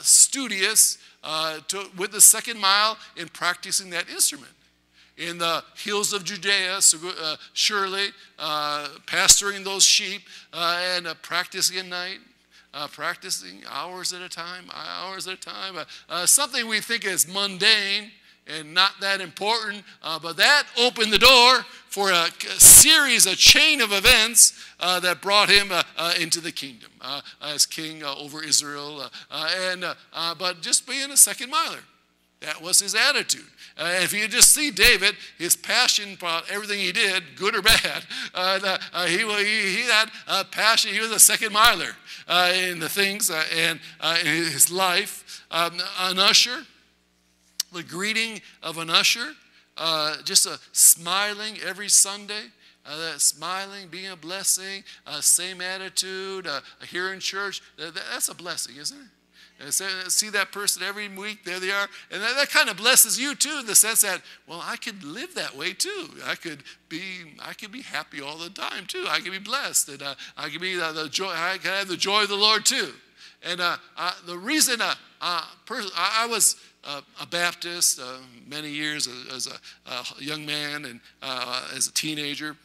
[0.00, 4.52] studious uh, to, with the second mile in practicing that instrument.
[5.18, 8.08] In the hills of Judea, so, uh, surely
[8.38, 8.88] uh,
[9.62, 10.22] those sheep
[10.52, 12.18] uh, and uh, practicing at night,
[12.92, 15.76] practicing hours at a time, hours at a time.
[16.24, 18.10] something we think is mundane
[18.46, 19.84] and not that important,
[20.22, 22.26] but that opened the door for a,
[22.58, 27.20] series, a chain of events uh, that brought him uh, uh into the kingdom uh,
[27.42, 29.10] as king uh, over Israel.
[29.30, 29.84] and
[30.38, 31.80] but just being a second miler,
[32.40, 33.44] That was his attitude.
[33.76, 38.04] Uh, if you just see David, his passion about everything he did, good or bad,
[38.34, 40.92] uh, uh, he, he, he, had a passion.
[40.92, 41.96] He was a second miler
[42.28, 45.44] uh, in the things uh, and uh, in his life.
[45.50, 46.64] Um, an usher,
[47.72, 49.32] the greeting of an usher,
[50.24, 52.44] just a smiling every Sunday.
[52.84, 56.60] Uh, smiling, being a blessing, uh, same attitude, uh,
[56.90, 59.06] here in church, that's a blessing, isn't it?
[59.62, 61.88] And see that person every week, there they are.
[62.10, 65.04] And that, that, kind of blesses you too, in the sense that, well, I could
[65.04, 66.08] live that way too.
[66.24, 67.02] I could be,
[67.40, 69.06] I could be happy all the time too.
[69.08, 71.30] I could be blessed, and uh, I could be uh, the joy.
[71.30, 72.92] I could have the joy of the Lord too.
[73.44, 78.18] And uh, uh the reason uh, uh, pers- I was Uh, a Baptist uh,
[78.48, 82.56] many years as a, a, young man and uh, as a teenager,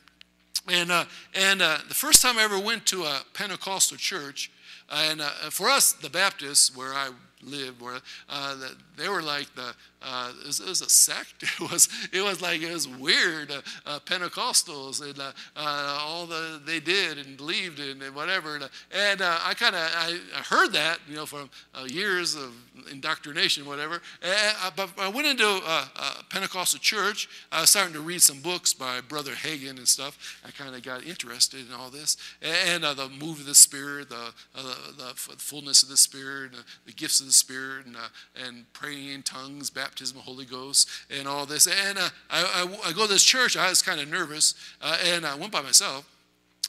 [0.67, 0.91] and
[1.35, 4.51] and the first time I ever went to a Pentecostal church.
[4.89, 7.09] And uh, for us, the Baptists, where I
[7.41, 7.99] lived, where
[8.29, 8.55] uh,
[8.95, 11.43] they were like the uh, it, was, it, was, a sect.
[11.59, 13.51] It was it was like it was weird.
[13.51, 18.55] Uh, uh, Pentecostals and uh, uh, all the they did and believed in and whatever.
[18.55, 21.49] And, and I kind of I, I, heard that you know from
[21.87, 22.53] years of
[22.91, 24.01] indoctrination, whatever.
[24.21, 25.89] And, but I went into a,
[26.29, 27.29] Pentecostal church.
[27.51, 30.39] I was starting to read some books by Brother Hagin and stuff.
[30.45, 34.33] I kind of got interested in all this and, the move of the Spirit, the,
[34.53, 36.51] the, the fullness of the Spirit,
[36.85, 37.95] the gifts of the Spirit, and,
[38.35, 41.65] and praying in tongues, baptism Holy Ghost and all this.
[41.65, 42.43] And uh, I,
[42.85, 43.55] I, I, go to this church.
[43.55, 46.09] I was kind of nervous, uh, and I went by myself.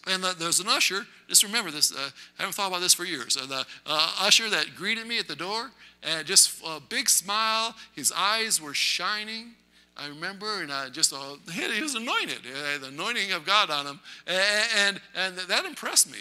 [0.06, 1.04] And uh, there's an usher.
[1.28, 1.92] Just remember this.
[1.92, 3.36] Uh, I haven't thought about this for years.
[3.36, 5.70] Uh, the uh, usher that greeted me at the door,
[6.02, 7.74] and just a big smile.
[7.94, 9.54] His eyes were shining.
[9.96, 11.12] I remember, and I just
[11.52, 12.38] he was anointed,
[12.80, 16.18] the anointing of God on him, and, and, and that impressed me.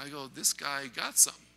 [0.00, 1.47] I go, this guy got something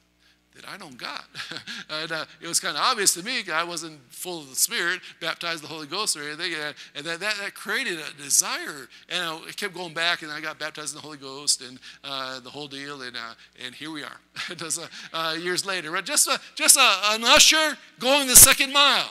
[0.62, 1.26] that I don't got.
[1.90, 5.02] and uh, it was kind of obvious to me I wasn't full of the Spirit,
[5.20, 6.54] baptized the Holy Ghost or anything.
[6.96, 8.88] And that, that, that created a desire.
[9.10, 12.40] And I kept going back, and I got baptized in the Holy Ghost and uh,
[12.40, 13.02] the whole deal.
[13.02, 13.34] And, uh,
[13.64, 14.18] and here we are,
[14.56, 15.92] just, uh, uh, years later.
[15.92, 16.06] Right?
[16.06, 19.10] Just, a, just a, an usher going the second mile.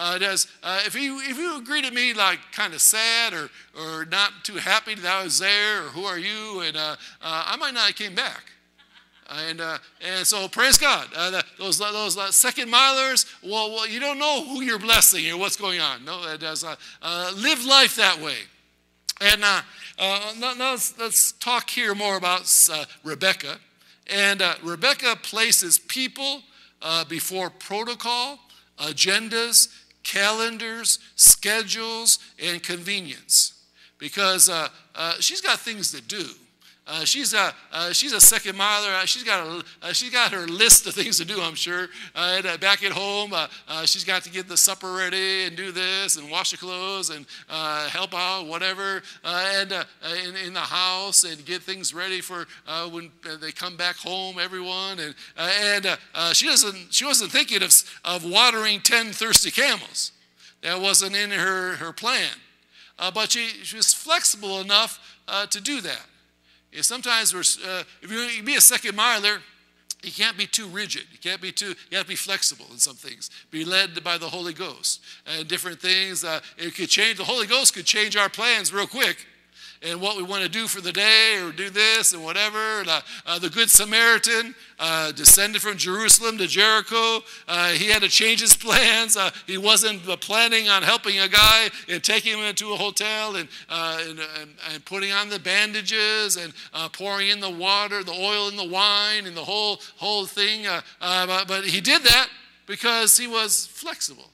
[0.00, 4.04] Uh, does, uh, if, you, if you greeted me like kind of sad or, or
[4.04, 7.74] not too happy that I was there, or who are you, and uh, I might
[7.74, 8.44] not have came back.
[9.30, 11.08] And, uh, and so praise God.
[11.14, 15.36] Uh, those, those uh, second milers, well, well, you don't know who you're blessing or
[15.36, 16.04] what's going on.
[16.04, 16.64] No, it does.
[16.64, 18.36] Uh, uh, live life that way.
[19.20, 19.60] And uh,
[20.38, 22.50] now, now let's, let's, talk here more about
[23.04, 23.58] Rebecca.
[24.06, 26.42] And Rebecca places people
[27.08, 28.38] before protocol,
[28.78, 29.68] agendas,
[30.04, 33.60] calendars, schedules, and convenience
[33.98, 34.48] because
[35.18, 36.28] she's got things to do.
[36.88, 38.88] Uh, she's, a, uh, she's a second miler.
[38.88, 41.88] Uh, she's, got a, uh, she's got her list of things to do, I'm sure.
[42.14, 43.34] Uh, and, uh, back at home,
[43.84, 47.26] she's got to get the supper ready and do this and wash the clothes and
[47.90, 52.46] help out, whatever, and in, in, the house and get things ready for
[52.90, 53.10] when
[53.40, 54.98] they come back home, everyone.
[54.98, 55.98] And, and
[56.34, 57.72] she, doesn't, she wasn't thinking of,
[58.04, 60.12] of watering 10 thirsty camels.
[60.62, 62.32] That wasn't in her, her plan.
[62.98, 65.20] but she, she was flexible enough
[65.50, 66.06] to do that.
[66.72, 69.38] Yeah, sometimes we're, uh, if to be a second miler,
[70.02, 71.04] you can't be too rigid.
[71.10, 73.30] You can't be too, you have to be flexible in some things.
[73.50, 75.00] Be led by the Holy Ghost.
[75.26, 78.86] And different things, uh, it could change, the Holy Ghost could change our plans real
[78.86, 79.26] quick
[79.82, 82.80] and what we want to do for the day or do this and whatever.
[82.80, 87.20] And, uh, uh, the Good Samaritan uh, descended from Jerusalem to Jericho.
[87.46, 89.16] Uh, he had to change his plans.
[89.16, 93.48] Uh, he wasn't planning on helping a guy and taking him into a hotel and,
[93.68, 96.52] uh, and, and, and, putting on the bandages and
[96.92, 100.66] pouring in the water, the oil and the wine and the whole, whole thing.
[101.00, 102.28] But, but he did that
[102.66, 104.30] because he was flexible.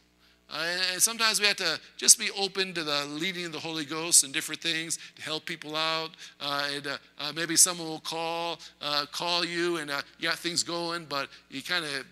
[0.51, 3.85] Uh, and sometimes we have to just be open to the leading of the Holy
[3.85, 6.11] Ghost and different things to help people out.
[6.41, 10.39] Uh, and uh, uh maybe someone will call, uh, call you, and uh, you got
[10.39, 12.07] things going, but you kind of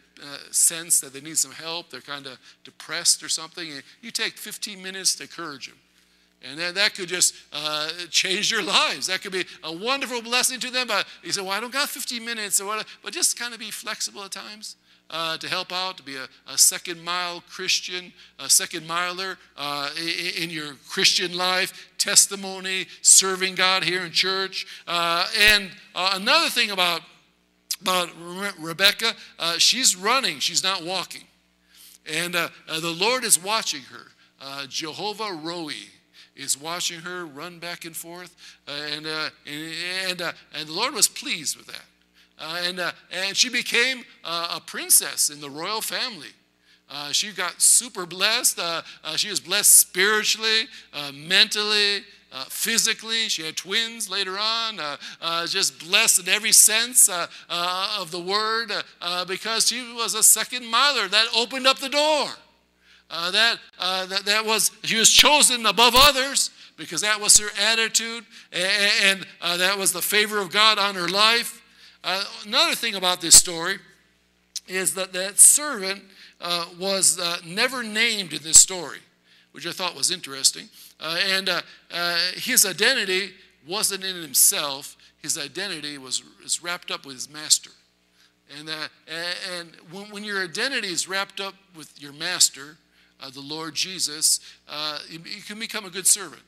[0.53, 1.91] sense that they need some help.
[1.91, 5.79] They're kind of depressed or something, and you take 15 minutes to encourage them.
[6.49, 9.07] And then that could just uh, change their lives.
[9.07, 10.89] That could be a wonderful blessing to them.
[10.89, 12.89] But you say, well, I don't got 15 minutes or whatever.
[13.03, 14.77] But just kind of be flexible at times
[15.13, 19.91] uh, to help out, to be a, a, second mile Christian, a second miler uh,
[20.01, 24.67] in, in, your Christian life, testimony, serving God here in church.
[24.87, 27.03] Uh, and uh, another thing about,
[27.83, 28.09] about
[28.59, 31.25] Rebecca, uh, she's running, she's not walking.
[32.11, 32.49] And uh,
[32.81, 34.07] the Lord is watching her.
[34.69, 35.75] Jehovah Roi
[36.35, 38.35] is watching her run back and forth.
[38.67, 41.85] and, and, and, and the Lord was pleased with that.
[42.43, 46.29] Uh, and, uh, and she became uh, a princess in the royal family.
[47.13, 48.61] She got super blessed.
[49.17, 50.67] She was blessed spiritually,
[51.15, 53.31] mentally, uh, physically.
[53.31, 54.79] She had twins later on.
[54.79, 58.73] Uh, uh, just blessed in every sense of the word
[59.27, 62.29] because she was a second miler that opened up the door.
[63.09, 69.25] That, that, that was, she was chosen above others because that was her attitude and,
[69.43, 71.62] and that was the favor of God on her life.
[72.05, 73.79] Uh, another thing about this story
[74.67, 76.03] is that that servant
[76.41, 78.99] uh, was uh, never named in this story,
[79.53, 80.69] which I thought was interesting.
[80.99, 81.63] Uh, and uh,
[81.93, 83.31] uh, his identity
[83.67, 87.71] wasn't in himself, his identity was, was wrapped up with his master.
[88.59, 88.69] And,
[89.57, 92.77] and when, when your identity is wrapped up with your master,
[93.33, 94.41] the Lord Jesus,
[95.09, 96.43] you, you can become a good servant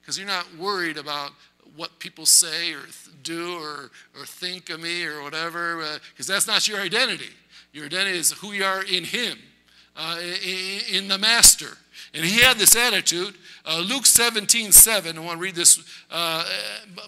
[0.00, 1.32] because you're not worried about
[1.76, 2.80] what people say or
[3.22, 7.30] do or, or think of me or whatever, because that's not your identity.
[7.72, 9.38] Your identity is who you are in Him,
[9.96, 11.76] uh, in, in the Master.
[12.14, 13.34] And he had this attitude.
[13.66, 15.78] Uh, Luke 17, 7, I want to read this.
[16.10, 16.44] Uh,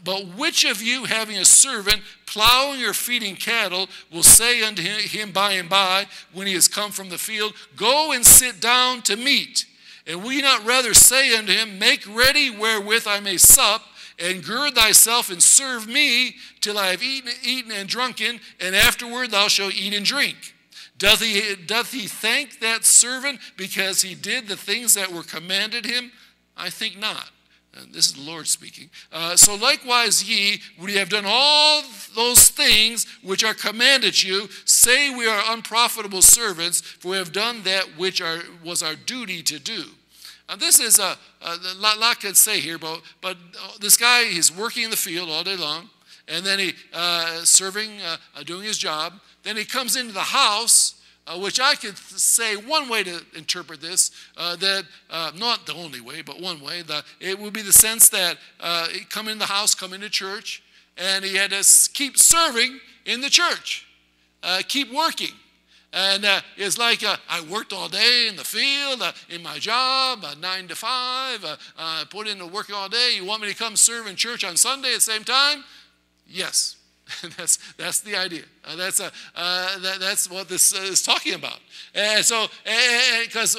[0.04, 5.32] but which of you, having a servant plowing or feeding cattle, will say unto him
[5.32, 9.16] by and by, when he has come from the field, Go and sit down to
[9.16, 9.64] meat?
[10.06, 13.82] And will you not rather say unto him, Make ready wherewith I may sup,
[14.18, 19.30] and gird thyself and serve me till I have eaten, eaten and drunken, and afterward
[19.30, 20.54] thou shalt eat and drink?
[20.98, 25.86] Doth he, doth he thank that servant because he did the things that were commanded
[25.86, 26.10] him?
[26.56, 27.30] I think not.
[27.74, 28.90] And this is the Lord speaking.
[29.12, 31.82] Uh, so likewise, ye, we have done all
[32.16, 37.62] those things which are commanded you, say we are unprofitable servants, for we have done
[37.62, 39.84] that which are, was our duty to do.
[40.48, 44.24] Uh, this is a, a lot, lot could say here, but, but uh, this guy,
[44.24, 45.90] he's working in the field all day long,
[46.26, 49.14] and then he uh, serving, uh, uh, doing his job.
[49.42, 53.82] Then he comes into the house, uh, which I could say one way to interpret
[53.82, 54.84] this, uh, that
[55.36, 58.38] not the only way, but one way, that it would be the sense that
[58.90, 60.62] he come in the house, come into church,
[60.96, 63.86] and he had to keep serving in the church,
[64.68, 65.32] keep working.
[65.92, 69.58] And uh, it's like uh, I worked all day in the field, uh, in my
[69.58, 73.12] job, uh, nine to five, uh, uh, put in the work all day.
[73.16, 75.64] You want me to come serve in church on Sunday at the same time?
[76.26, 76.76] Yes.
[77.38, 78.42] that's, that's the idea.
[78.66, 81.58] Uh, that's, that, that's what this is talking about.
[81.94, 82.48] And so,
[83.24, 83.56] because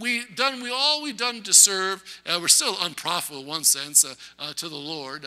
[0.00, 4.02] we done, we all we've done to serve, we're still unprofitable in one sense
[4.56, 5.26] to the Lord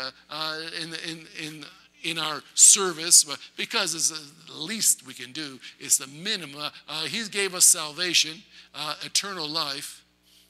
[0.81, 1.65] in, in, in,
[2.03, 3.25] in our service,
[3.57, 5.59] because it's the least we can do.
[5.79, 6.71] It's the minimum.
[6.87, 8.41] Uh, he gave us salvation,
[8.73, 10.03] uh, eternal life.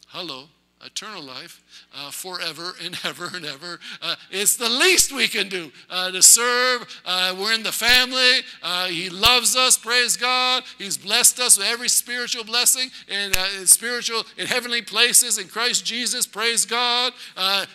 [0.08, 0.50] Hello
[0.86, 1.62] eternal life
[1.96, 3.80] uh, forever and ever and ever.
[4.02, 7.02] Uh, it's the least we can do uh, to serve.
[7.06, 8.40] Uh, we're in the family.
[8.62, 10.64] Uh, he loves us, praise God.
[10.78, 15.86] He's blessed us with every spiritual blessing in, uh, spiritual, in heavenly places in Christ
[15.86, 17.14] Jesus, praise God.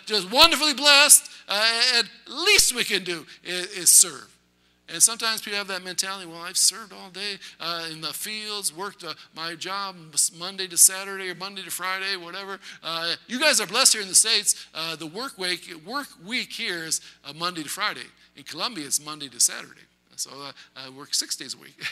[0.05, 1.29] just wonderfully blessed.
[1.47, 4.34] and least we can do is, is serve.
[4.87, 8.75] And sometimes people have that mentality well, I've served all day uh, in the fields,
[8.75, 9.95] worked uh, my job
[10.37, 12.59] Monday to Saturday or Monday to Friday, whatever.
[12.83, 14.67] Uh, you guys are blessed here in the States.
[14.75, 18.05] Uh, the work week, work week here is uh, Monday to Friday.
[18.35, 19.81] In Colombia, it's Monday to Saturday.
[20.17, 21.83] So uh, I work six days a week.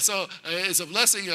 [0.00, 1.26] so it's a blessing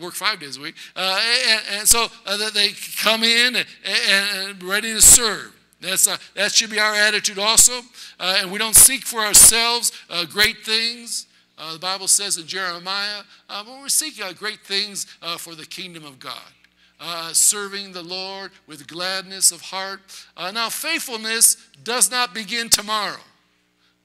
[0.00, 0.76] work five days a week.
[0.96, 2.06] And, and, so
[2.54, 2.70] they
[3.02, 5.52] come in and, and ready to serve.
[5.84, 7.80] That's, uh, that should be our attitude also.
[8.18, 11.26] Uh, and we don't seek for ourselves uh, great things.
[11.58, 15.04] Uh, the Bible says in Jeremiah, uh, but we seek uh, great things
[15.38, 17.32] for the kingdom of God.
[17.32, 20.00] serving the Lord with gladness of heart.
[20.36, 23.22] now, faithfulness does not begin tomorrow,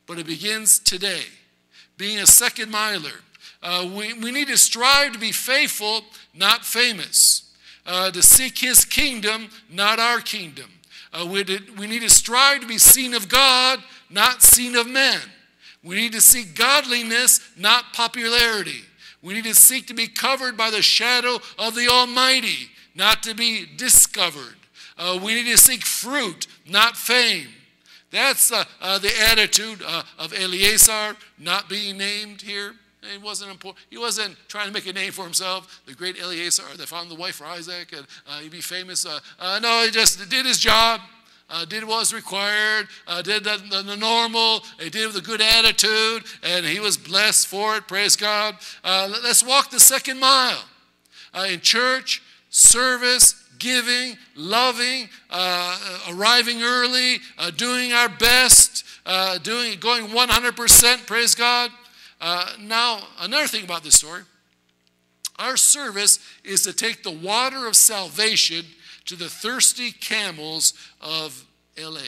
[0.05, 1.23] but it begins today.
[1.97, 3.23] Being a second miler,
[3.95, 6.01] we, we need to strive to be faithful,
[6.35, 7.51] not famous.
[7.85, 10.69] to seek his kingdom, not our kingdom.
[11.11, 11.43] Uh, we,
[11.77, 13.79] we need to strive to be seen of God,
[14.09, 15.19] not seen of men.
[15.83, 18.81] We need to seek godliness, not popularity.
[19.21, 23.33] We need to seek to be covered by the shadow of the Almighty, not to
[23.33, 24.55] be discovered.
[24.97, 27.47] Uh, we need to seek fruit, not fame.
[28.11, 32.73] That's uh, uh, the attitude uh, of Eliezer, not being named here.
[33.01, 33.85] He wasn't important.
[33.89, 35.81] He wasn't trying to make a name for himself.
[35.85, 39.05] The great Eliezer that found the wife for Isaac and uh, he'd be famous.
[39.05, 41.01] Uh, uh, no, he just did his job.
[41.51, 45.15] Uh, did what was required, uh, did the, the, the, normal, he did it with
[45.15, 47.87] a good attitude, and he was blessed for it.
[47.87, 48.55] Praise God.
[48.83, 50.63] Uh, let's walk the second mile
[51.47, 52.21] in church,
[52.51, 55.09] service, giving, loving,
[56.11, 57.17] arriving early,
[57.55, 58.85] doing our best,
[59.41, 61.07] doing, going 100%.
[61.07, 61.71] Praise God.
[62.21, 64.23] Uh, now, another thing about this story
[65.37, 68.65] Our service is to take the water of salvation
[69.05, 71.45] to the thirsty camels of
[71.77, 72.01] LA.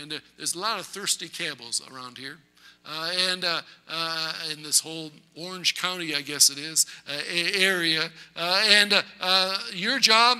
[0.00, 2.38] And uh, there's a lot of thirsty camels around here.
[2.86, 8.10] Uh, and uh, uh, in this whole Orange County, I guess it is, uh, area.
[8.36, 9.02] Uh, and
[9.72, 10.38] your job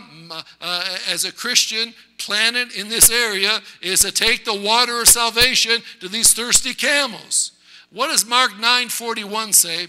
[1.09, 6.09] as a Christian planted in this area is to take the water of salvation to
[6.09, 7.53] these thirsty camels.
[7.94, 9.86] What does Mark 9:41 say?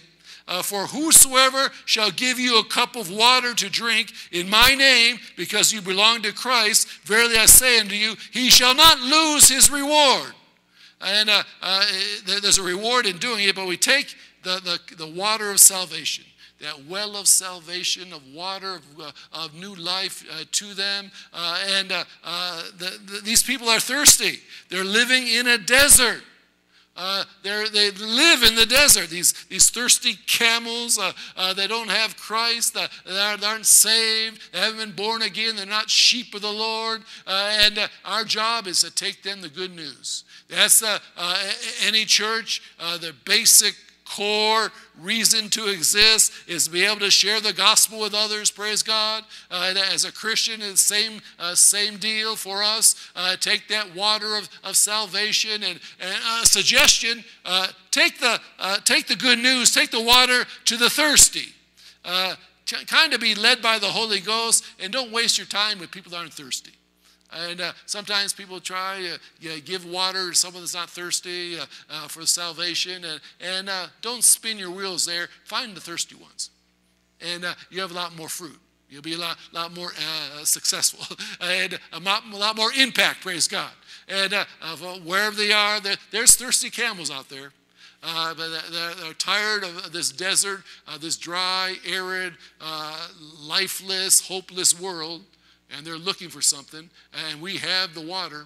[0.47, 5.17] Uh, for whosoever shall give you a cup of water to drink in my name,
[5.35, 9.71] because you belong to Christ, verily I say unto you, he shall not lose his
[9.71, 10.33] reward.
[11.01, 11.85] And uh, uh,
[12.27, 16.25] there's a reward in doing it, but we take the, the, the water of salvation
[16.61, 21.11] that well of salvation, of water, of, uh, of new life uh, to them.
[21.33, 24.39] Uh, and uh, the, the, these people are thirsty.
[24.69, 26.23] They're living in a desert.
[26.95, 29.09] Uh, they live in the desert.
[29.09, 34.59] These, these thirsty camels, uh, uh, they don't have Christ, uh, they, aren't, saved, they
[34.59, 37.03] haven't been born again, they're not sheep of the Lord.
[37.27, 40.23] Uh, and uh, our job is to take them the good news.
[40.47, 40.83] That's
[41.85, 44.71] any church, the basic core
[45.01, 49.23] reason to exist is to be able to share the gospel with others praise god.
[49.49, 52.95] Uh, as a christian it's same, uh, same deal for us.
[53.15, 58.77] Uh, take that water of, of salvation and, and a suggestion uh, take, the, uh,
[58.85, 61.53] take the good news take the water to the thirsty.
[62.03, 62.35] Uh,
[62.87, 66.11] kind of be led by the holy ghost and don't waste your time with people
[66.11, 66.74] that aren't thirsty
[67.35, 71.65] and uh, sometimes people try uh, you give water to someone that's not thirsty uh,
[71.89, 73.03] uh for salvation.
[73.03, 75.27] And, and uh, don't spin your wheels there.
[75.43, 76.49] Find the thirsty ones.
[77.21, 78.59] And uh, you have a lot more fruit.
[78.89, 79.91] You'll be a lot, lot more
[80.43, 83.71] successful and a lot, a lot, more impact, praise God.
[84.07, 84.31] And
[85.03, 85.79] wherever they are,
[86.11, 87.51] there's thirsty camels out there.
[88.03, 93.07] Uh, they're, they're, tired of this desert, uh, this dry, arid, uh,
[93.39, 95.23] lifeless, hopeless world
[95.75, 98.45] and they're looking for something, and we have the water.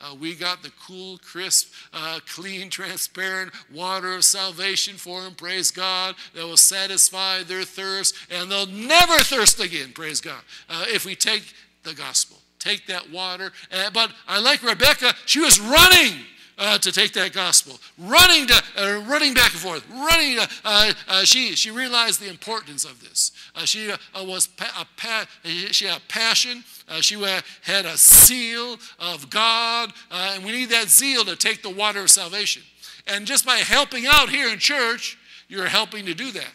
[0.00, 5.70] Uh, we got the cool, crisp, uh, clean, transparent water of salvation for them, praise
[5.70, 11.04] God, that will satisfy their thirst, and they'll never thirst again, praise God, uh, if
[11.04, 12.38] we take the gospel.
[12.58, 13.52] Take that water.
[13.94, 16.26] But I like Rebecca, she was running
[16.60, 20.36] uh, to take that gospel, running to, uh, running back and forth, running.
[20.36, 23.32] To, uh, uh she she realized the importance of this.
[23.56, 25.26] Uh, she uh, was pa- a pa-
[25.72, 26.62] she had a passion.
[27.00, 27.20] she
[27.62, 32.10] had a seal of God, and we need that zeal to take the water of
[32.10, 32.62] salvation.
[33.06, 35.16] And just by helping out here in church,
[35.48, 36.52] you're helping to do that.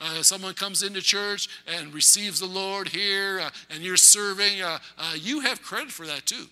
[0.00, 4.78] Uh, someone comes into church and receives the Lord here, uh, and you're serving, uh,
[5.14, 6.46] you have credit for that too.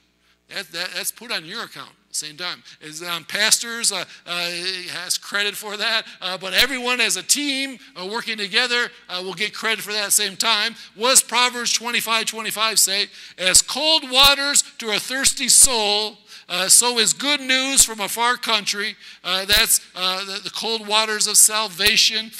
[0.49, 2.63] That, that, that's put on your account same time.
[2.81, 4.51] Is um, pastors uh, uh,
[4.93, 9.35] has credit for that, uh, but everyone as a team uh, working together uh, will
[9.35, 10.75] get credit for that same time.
[10.97, 13.07] Was Proverbs 25, 25 say,
[13.39, 16.19] as cold waters to a thirsty soul,
[16.49, 18.97] uh, so is good news from a far country.
[19.23, 22.33] That's the, the, cold waters of salvation,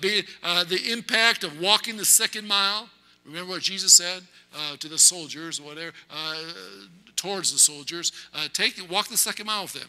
[0.00, 2.88] be, the impact of walking the second mile.
[3.26, 4.22] Remember what Jesus said
[4.78, 5.92] to the soldiers, whatever
[7.18, 9.88] towards the soldiers, uh, take walk the second mile with them.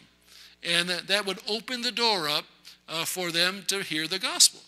[0.62, 2.44] And that, that would open the door up
[2.88, 4.60] uh, for them to hear the gospel.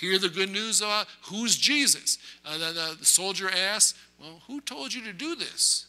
[0.00, 2.18] Hear the good news about who's Jesus.
[2.44, 5.86] Uh, the, the, the soldier asks, Well, who told you to do this?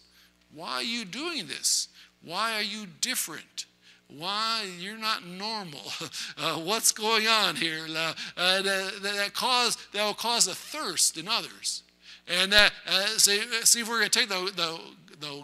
[0.54, 1.88] Why are you doing this?
[2.22, 3.66] Why are you different?
[4.08, 5.82] Why you're not normal?
[6.36, 7.86] Uh, what's going on here?
[7.88, 11.84] Uh, uh, that, that, cause, that will cause a thirst in others.
[12.28, 14.80] And that, uh, see, see if we're going to take the, the,
[15.20, 15.44] the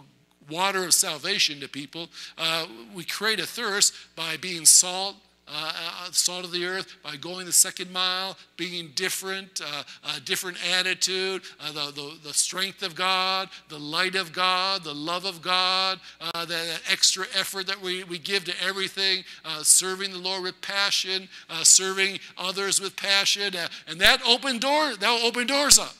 [0.50, 2.08] water of salvation to people.
[2.36, 5.16] Uh, we create a thirst by being salt.
[5.52, 9.82] Uh, uh, salt of the earth by going the second mile, being different, uh,
[10.16, 14.94] a different attitude, uh, the, the, the, strength of God, the light of God, the
[14.94, 20.12] love of God, uh, that, extra effort that we, we give to everything, uh, serving
[20.12, 21.28] the Lord with passion,
[21.62, 23.52] serving others with passion,
[23.88, 25.96] and that open door, that will open doors up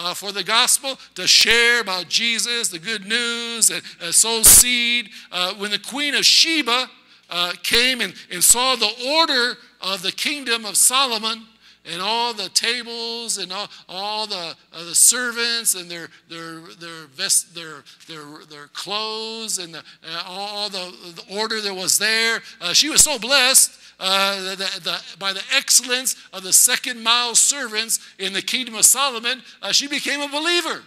[0.00, 5.10] uh, for the gospel, to share about Jesus, the good news, and uh, sow seed.
[5.30, 6.88] Uh, when the Queen of Sheba
[7.28, 11.46] uh, came and, and saw the order of the kingdom of Solomon,
[11.90, 17.06] and all the tables and all, all the, uh, the servants and their their their
[17.14, 22.40] vest their their, their clothes and the, uh, all the, the order that was there.
[22.60, 27.34] Uh, she was so blessed uh, the, the, by the excellence of the second mile
[27.34, 30.82] servants in the kingdom of Solomon, uh, she became a believer.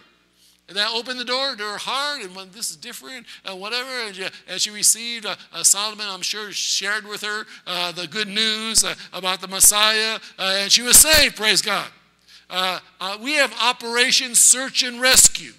[0.68, 3.90] And that opened the door to her heart, and when this is different, and whatever.
[4.06, 8.06] And she, and she received uh, uh, Solomon, I'm sure, shared with her uh, the
[8.06, 11.36] good news uh, about the Messiah, uh, and she was saved.
[11.36, 11.86] Praise God.
[12.48, 12.80] Uh,
[13.22, 15.52] we have Operation Search and Rescue.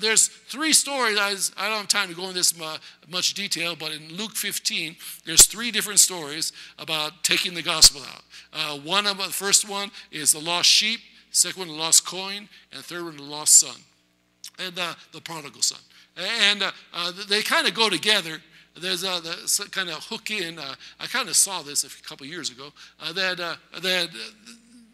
[0.00, 1.16] There's three stories.
[1.16, 2.78] I, I don't have time to go into this mu-
[3.08, 4.96] much detail, but in Luke 15,
[5.26, 8.82] there's three different stories about taking the gospel out.
[8.82, 10.98] One of the first one is the lost sheep,
[11.30, 13.76] second one the lost coin, and the third one the lost son,
[14.58, 15.80] and uh, the prodigal son.
[16.16, 18.40] And uh, uh, they kind of go together.
[18.80, 19.20] There's a
[19.70, 20.58] kind of hook in.
[20.58, 22.72] Uh, I kind of saw this a couple years ago.
[23.00, 24.08] Uh, that uh, that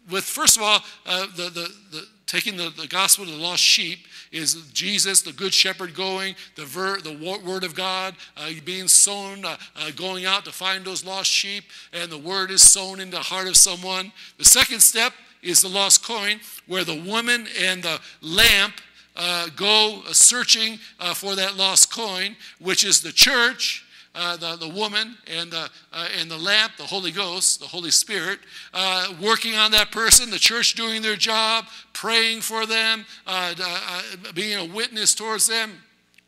[0.09, 3.99] with first of all, the, the, the taking the, the gospel to the lost sheep
[4.31, 7.13] is Jesus, the good shepherd, going, the, ver, the
[7.45, 11.63] word of God uh, being sown, uh, uh, going out to find those lost sheep,
[11.93, 14.11] and the word is sown in the heart of someone.
[14.37, 18.73] The second step is the lost coin, where the woman and the lamp
[19.15, 23.83] uh, go uh, searching uh, for that lost coin, which is the church.
[24.17, 27.91] Uh, the, the woman and the, uh, and the lamp, the Holy Ghost, the Holy
[27.91, 28.39] Spirit,
[28.73, 34.01] uh, working on that person, the church doing their job, praying for them, uh, uh,
[34.33, 35.83] being a witness towards them,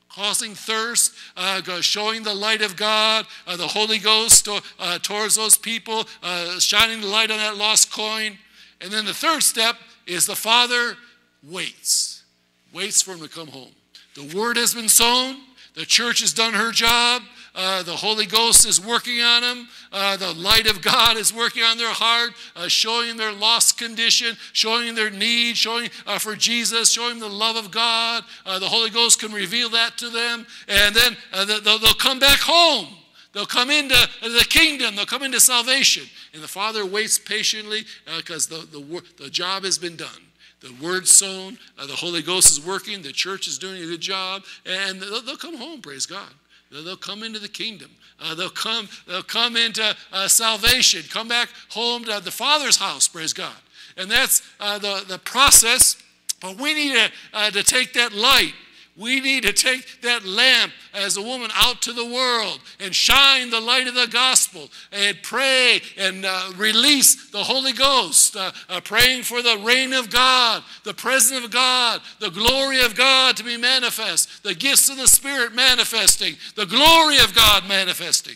[0.10, 1.14] causing thirst,
[1.80, 4.62] showing the light of God, the Holy Ghost to,
[5.02, 6.06] towards those people,
[6.60, 8.38] shining the light on that lost coin.
[8.82, 10.98] And then the third step is the Father
[11.42, 12.17] waits,
[12.74, 13.72] waits for him to come home.
[14.16, 15.38] The word has been sown,
[15.76, 17.22] the church has done her job.
[17.60, 19.68] Uh, the Holy Ghost is working on them.
[19.92, 24.38] Uh, the light of God is working on their heart, uh, showing their lost condition,
[24.54, 28.24] showing their need, showing uh, for Jesus, showing the love of God.
[28.46, 32.20] Uh, the Holy Ghost can reveal that to them, and then uh, they'll, they'll come
[32.20, 32.90] back home.
[33.34, 34.96] They'll come into the kingdom.
[34.96, 36.04] They'll come into salvation.
[36.34, 37.86] And the Father waits patiently
[38.18, 40.27] because the, the, the job has been done.
[40.62, 44.02] The word sown, uh, the Holy Ghost is working, the church is doing a good
[44.02, 46.30] job, and they'll, they'll come home, praise God.
[46.72, 47.92] They'll they'll come into the kingdom.
[48.20, 48.90] Uh, they'll come.
[49.08, 51.04] They'll come into uh, salvation.
[51.10, 53.08] Come back home to the Father's house.
[53.08, 53.56] Praise God.
[53.96, 56.02] And that's uh, the the process.
[56.40, 58.54] But we need to, uh, to take that light.
[58.98, 63.52] We need to take that lamp as a woman out to the world and shine
[63.52, 68.82] the light of the gospel and pray and uh, release the Holy Ghost, uh, uh,
[68.82, 73.44] praying for the reign of God, the presence of God, the glory of God to
[73.44, 78.36] be manifest, the gifts of the Spirit manifesting, the glory of God manifesting.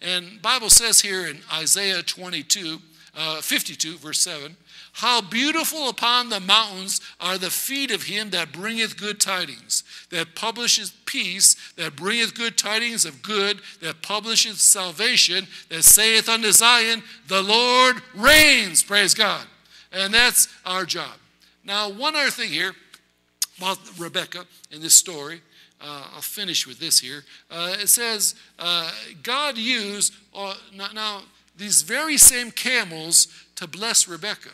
[0.00, 2.78] And Bible says here in Isaiah 22,
[3.16, 4.56] uh, 52, verse 7,
[4.96, 10.34] how beautiful upon the mountains are the feet of him that bringeth good tidings, that
[10.34, 17.02] publisheth peace, that bringeth good tidings of good, that publisheth salvation, that saith unto Zion,
[17.28, 18.82] The Lord reigns.
[18.82, 19.44] Praise God.
[19.92, 21.12] And that's our job.
[21.62, 22.72] Now, one other thing here
[23.58, 25.42] about Rebecca in this story.
[25.78, 27.22] Uh, I'll finish with this here.
[27.50, 28.90] Uh, it says, uh,
[29.22, 31.22] God used uh, now, now
[31.54, 34.52] these very same camels to bless Rebecca.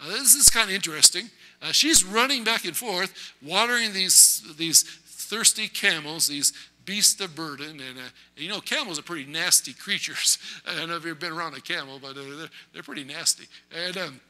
[0.00, 1.30] Uh, this is kind of interesting.
[1.62, 6.52] Uh, she's running back and forth, watering these, these thirsty camels, these
[6.84, 7.80] beasts of burden.
[7.80, 10.38] And uh, you know, camels are pretty nasty creatures.
[10.66, 13.44] I don't know if you've been around a camel, but they're, they're pretty nasty.
[13.74, 14.20] And, um,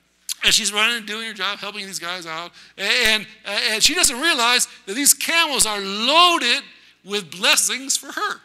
[0.44, 2.52] and she's running and doing her job, helping these guys out.
[2.76, 6.62] And, uh, and she doesn't realize that these camels are loaded
[7.05, 8.40] with blessings for her.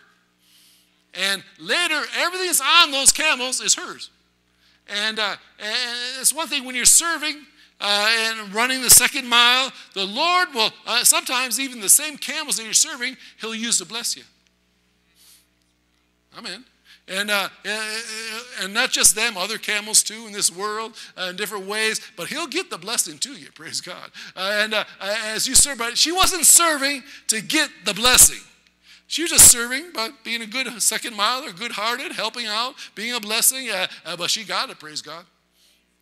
[1.13, 4.09] And later, everything that's on those camels is hers.
[4.87, 7.45] And, uh, and it's one thing when you're serving
[7.79, 12.57] uh, and running the second mile, the Lord will, uh, sometimes even the same camels
[12.57, 14.23] that you're serving, He'll use to bless you.
[16.37, 16.65] Amen.
[17.07, 17.49] And, uh,
[18.61, 22.27] and not just them, other camels too in this world uh, in different ways, but
[22.27, 24.11] he'll get the blessing to you, praise God.
[24.35, 28.39] Uh, and uh, as you serve, but she wasn't serving to get the blessing.
[29.11, 33.13] She was just serving by being a good second or good hearted, helping out, being
[33.13, 35.25] a blessing, uh, uh, but she got it, praise God.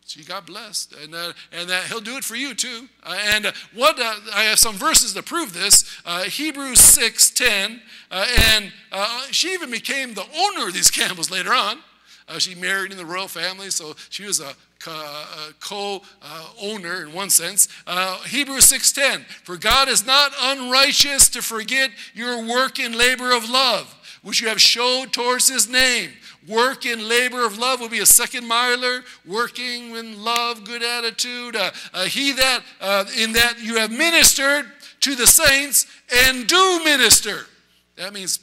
[0.06, 2.88] She got blessed, and uh, and that He'll do it for you too.
[3.02, 6.00] Uh, and uh, what uh, I have some verses to prove this.
[6.06, 7.82] Hebrews six ten,
[8.12, 8.72] uh, and
[9.32, 11.78] she even became the owner of these camels later on.
[12.38, 14.54] She married in the royal family, so she was a
[15.60, 17.68] co-owner in one sense.
[17.86, 23.48] Uh, Hebrews 6:10, for God is not unrighteous to forget your work and labor of
[23.48, 26.12] love, which you have showed towards his name.
[26.48, 31.54] Work and labor of love will be a second miler, working in love, good attitude.
[31.54, 34.66] Uh, uh, he that, uh, in that you have ministered
[35.00, 35.86] to the saints
[36.26, 37.46] and do minister.
[37.96, 38.40] That means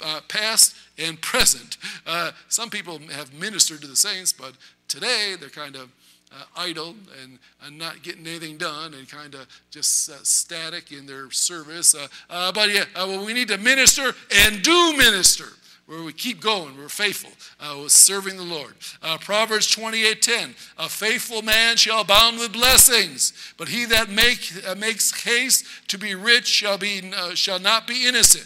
[0.00, 1.76] uh, past and present.
[2.06, 4.54] Uh, some people have ministered to the saints, but
[4.88, 5.90] today they're kind of
[6.32, 11.06] uh, idle and, and not getting anything done and kind of just uh, static in
[11.06, 11.94] their service.
[11.94, 14.12] Uh, uh, but yeah, uh, well, we need to minister
[14.44, 15.46] and do minister.
[15.86, 18.74] where we keep going, we're faithful, uh, with serving the Lord.
[19.20, 25.64] Proverbs 28:10, a faithful man shall abound with blessings, but he that make, makes haste
[25.88, 28.44] to be rich shall, be, shall not be innocent.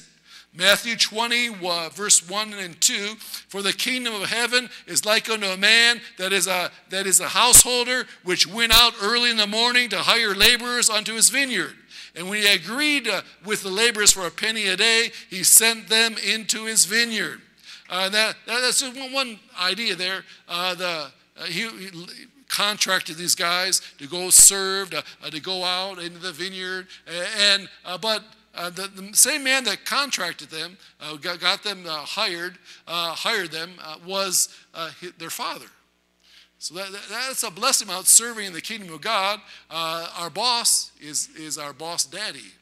[0.55, 3.15] Matthew 20, uh, verse 1 and 2
[3.49, 7.21] For the kingdom of heaven is like unto a man that is a, that is
[7.21, 11.75] a householder which went out early in the morning to hire laborers unto his vineyard.
[12.15, 15.89] And when he agreed uh, with the laborers for a penny a day, he sent
[15.89, 17.41] them into his vineyard.
[17.89, 20.25] Uh, that, that's just one, idea there.
[20.49, 21.11] Uh, the,
[21.47, 21.91] he, he
[22.49, 26.87] contracted these guys to go serve, to, uh, to go out into the vineyard.
[27.39, 28.23] And, uh, but
[28.55, 33.51] uh, the, the, same man that contracted them, uh, got, got, them uh, hired, hired
[33.51, 33.73] them,
[34.07, 34.55] was
[35.19, 35.67] their father.
[36.59, 39.41] So that, that, that's a blessing about serving in the kingdom of God.
[39.71, 42.53] our boss is, is our boss daddy.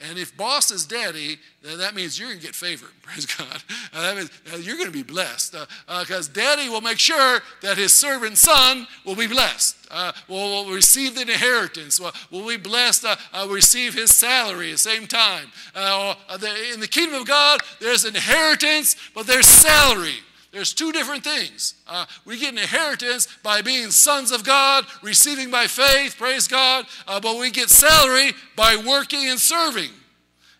[0.00, 2.90] And if boss is daddy, then that means you're going to get favored.
[3.02, 3.62] Praise God.
[3.92, 5.52] Uh, that means uh, you're going to be blessed.
[5.86, 10.12] Because uh, uh daddy will make sure that his servant son will be blessed, uh,
[10.28, 13.06] will, will, receive the inheritance, will, will be blessed,
[13.48, 15.46] receive his salary at the same time.
[15.74, 20.18] In the kingdom of God, there's inheritance, but there's salary.
[20.54, 21.74] There's two different things.
[21.84, 26.86] Uh, we get an inheritance by being sons of God, receiving by faith, praise God,
[27.08, 29.90] uh, but we get salary by working and serving.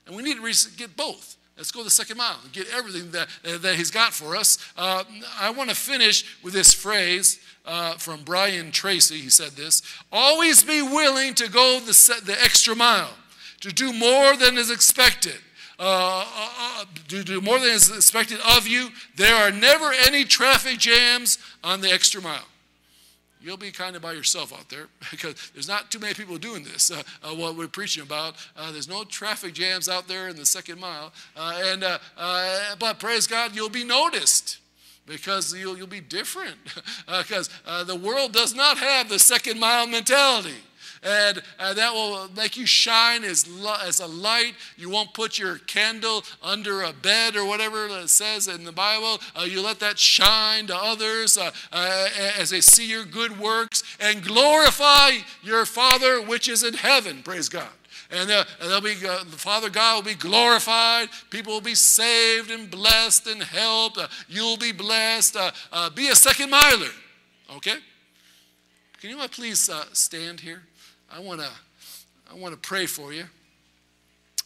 [0.09, 1.37] And we need to get both.
[1.57, 4.59] Let's go the second mile and get everything that, uh, that He's got for us.
[4.77, 5.05] Uh,
[5.39, 9.19] I want to finish with this phrase uh, from Brian Tracy.
[9.19, 9.81] He said this
[10.11, 13.15] Always be willing to go the, the extra mile,
[13.61, 15.39] to do more than is expected
[15.79, 18.91] uh, uh, uh do, do more than is expected of you.
[19.17, 22.47] There are never any traffic jams on the extra mile.
[23.41, 26.65] You'll be kind of by yourself out there because there's not too many people doing
[26.65, 28.37] this, uh, uh, what we're preaching about.
[28.57, 31.13] Uh, there's no traffic jams out there in the second mile.
[31.37, 31.85] And,
[32.79, 34.59] but praise God, you'll be noticed
[35.07, 36.57] because you'll, you'll be different
[37.19, 37.51] because
[37.87, 40.57] the world does not have the second mile mentality
[41.05, 43.49] and uh, that will make you shine as,
[43.85, 44.55] as a light.
[44.77, 49.21] You won't put your candle under a bed or whatever it says in the Bible.
[49.37, 52.09] Uh, you let that shine to others uh, uh
[52.39, 55.11] as they see your good works and glorify
[55.43, 57.23] your Father which is in heaven.
[57.23, 57.69] Praise God.
[58.11, 61.09] And, uh, and they'll be, uh, the Father God will be glorified.
[61.31, 63.99] People will be saved and blessed and helped.
[63.99, 65.37] Uh, you'll be blessed.
[65.37, 66.91] Uh, uh, be a second miler.
[67.57, 67.77] Okay?
[69.01, 70.63] Can you please stand here?
[71.15, 71.49] I want to
[72.33, 73.25] I want to pray for you.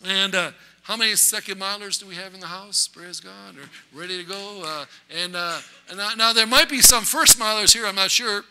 [0.04, 0.50] And uh,
[0.82, 2.88] how many second milers do we have in the house?
[2.88, 3.56] Praise God.
[3.56, 4.62] Are ready to go.
[4.64, 4.84] Uh,
[5.16, 7.86] and, uh, and now there might be some first milers here.
[7.86, 8.44] I'm not sure.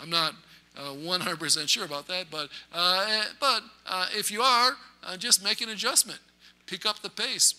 [0.00, 0.34] I'm not
[0.76, 2.26] 100% uh, sure about that.
[2.30, 4.72] But, uh, eh, but uh, if you are,
[5.18, 6.20] just make an adjustment.
[6.66, 7.54] Pick up the pace.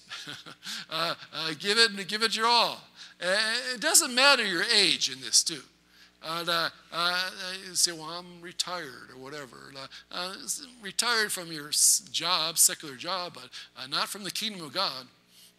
[1.59, 2.81] give, it, give it your all.
[3.19, 5.61] It doesn't matter your age in this, too.
[6.25, 7.29] Uh, uh, uh,
[7.73, 9.73] say, well, I'm retired or whatever.
[9.75, 10.33] Uh, uh
[10.81, 11.69] retired from your
[12.11, 15.05] job, secular job, but uh, not from the kingdom of God.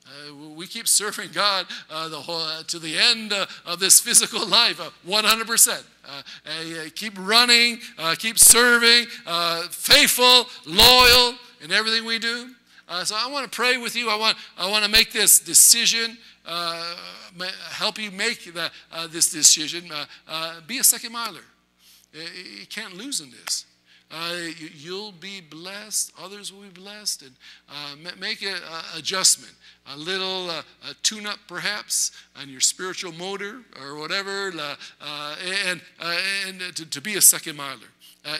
[0.06, 6.94] Uh, we keep serving God the whole, to the end of this physical life, 100%.
[6.94, 7.78] keep running,
[8.18, 9.06] keep serving,
[9.70, 12.50] faithful, loyal in everything we do.
[13.04, 14.10] so I want to pray with you.
[14.10, 16.94] I want, I want to make this decision uh,
[17.70, 19.90] help you make the, uh, this decision.
[19.90, 21.44] Uh, uh be a second miler.
[22.12, 23.66] You can't lose in this.
[24.10, 24.36] Uh,
[24.76, 26.12] you'll be blessed.
[26.22, 27.22] Others will be blessed.
[27.22, 27.32] And
[27.68, 28.58] uh, make an
[28.96, 29.52] adjustment,
[29.92, 30.50] a little
[31.02, 37.56] tune-up perhaps on your spiritual motor or whatever, and, and to, to be a second
[37.56, 37.88] miler
[38.24, 38.38] uh,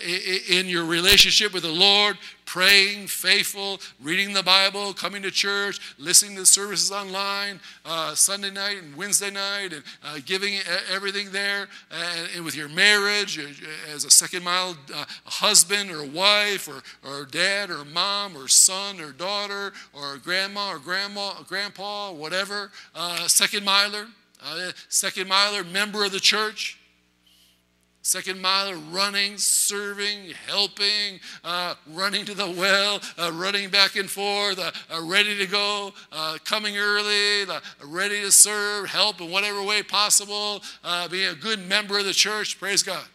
[0.48, 2.16] in your relationship with the Lord,
[2.46, 8.82] praying, faithful, reading the Bible, coming to church, listening to services online, uh, Sunday night
[8.82, 10.54] and Wednesday night, and uh, giving
[10.90, 16.04] everything there, and, and, with your marriage uh, as a second mile uh, husband or
[16.04, 21.44] wife or, or dad or mom or son or daughter or grandma or grandma, or
[21.44, 24.06] grandpa, or whatever, uh, second miler,
[24.88, 26.78] second miler, member of the church.
[28.06, 34.58] Second mile, running, serving, helping, uh, running to the well, uh, running back and forth,
[34.58, 39.62] uh, uh ready to go, uh, coming early, uh, ready to serve, help in whatever
[39.62, 40.62] way possible,
[41.10, 42.60] being a good member of the church.
[42.60, 43.06] Praise God.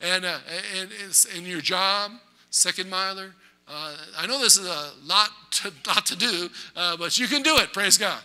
[0.00, 0.90] And, and
[1.36, 2.10] in your job,
[2.50, 3.34] second miler.
[3.68, 7.72] I know this is a lot to, lot to do, but you can do it.
[7.72, 8.20] Praise God.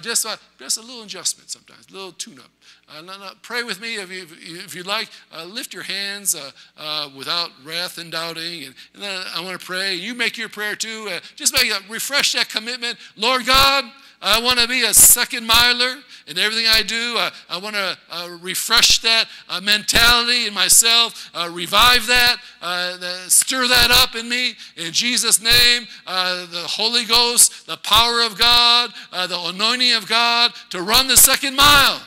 [0.00, 0.26] just,
[0.58, 2.50] just a little adjustment sometimes, a little tune up.
[2.94, 4.26] Uh, pray with me if, you,
[4.64, 5.08] if you'd like.
[5.34, 8.64] Uh, lift your hands uh, uh without wrath and doubting.
[8.64, 9.94] And, and I want to pray.
[9.94, 11.08] You make your prayer too.
[11.10, 12.98] Uh, just make refresh that commitment.
[13.16, 13.84] Lord God,
[14.24, 15.96] I want to be a second miler
[16.28, 17.16] in everything I do.
[17.18, 22.98] I, I want to uh, refresh that uh, mentality in myself, uh, revive that, uh,
[23.28, 24.54] stir that up in me.
[24.76, 30.06] In Jesus' name, uh, the Holy Ghost, the power of God, uh, the anointing of
[30.06, 32.00] God to run the second mile,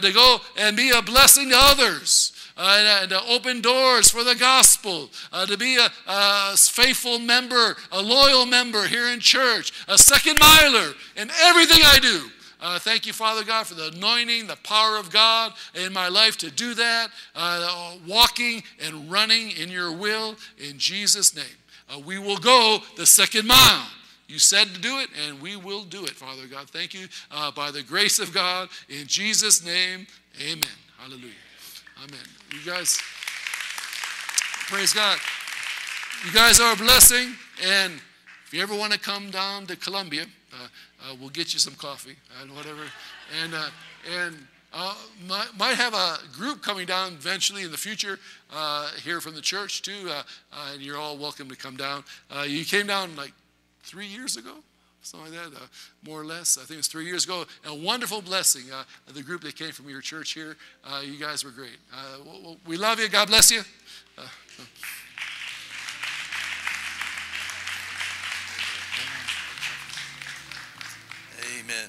[0.00, 5.08] to go and be a blessing to others uh, to open doors for the gospel,
[5.32, 10.38] uh, to be a, a, faithful member, a loyal member here in church, a second
[10.40, 12.28] miler in everything I do.
[12.60, 16.36] Uh, thank you, Father God, for the anointing, the power of God in my life
[16.38, 21.44] to do that, uh, walking and running in your will in Jesus' name.
[21.88, 23.86] Uh, we will go the second mile.
[24.28, 26.68] You said to do it, and we will do it, Father God.
[26.68, 28.68] Thank you uh, by the grace of God.
[28.90, 30.06] In Jesus' name,
[30.38, 30.62] amen.
[30.98, 31.32] Hallelujah.
[32.04, 32.20] Amen.
[32.52, 33.00] You guys,
[34.68, 35.18] praise God.
[36.26, 37.34] You guys are a blessing.
[37.64, 37.94] And
[38.44, 40.66] if you ever want to come down to Colombia, uh,
[41.04, 42.82] uh, we'll get you some coffee and whatever.
[43.42, 43.70] And, uh,
[44.14, 44.36] and
[44.74, 44.94] uh,
[45.26, 48.18] might, might, have a group coming down eventually in the future
[48.52, 50.10] uh, here from the church too.
[50.10, 50.22] Uh,
[50.72, 52.04] and you're all welcome to come down.
[52.46, 53.32] you came down like
[53.88, 54.52] three years ago
[55.02, 55.66] something like that, uh,
[56.04, 56.58] more or less.
[56.58, 57.46] I think it was three years ago.
[57.66, 58.64] A wonderful blessing.
[58.72, 61.78] Uh, the group that came from your church here, uh, you guys were great.
[61.92, 63.08] Uh, we love you.
[63.08, 63.62] God bless you.
[64.16, 64.22] Uh,
[71.60, 71.88] Amen.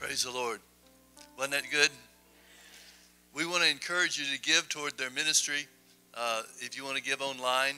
[0.00, 0.60] Praise the Lord.
[1.36, 1.90] Wasn't that good?
[3.34, 5.66] We want to encourage you to give toward their ministry.
[6.14, 7.74] Uh, if you want to give online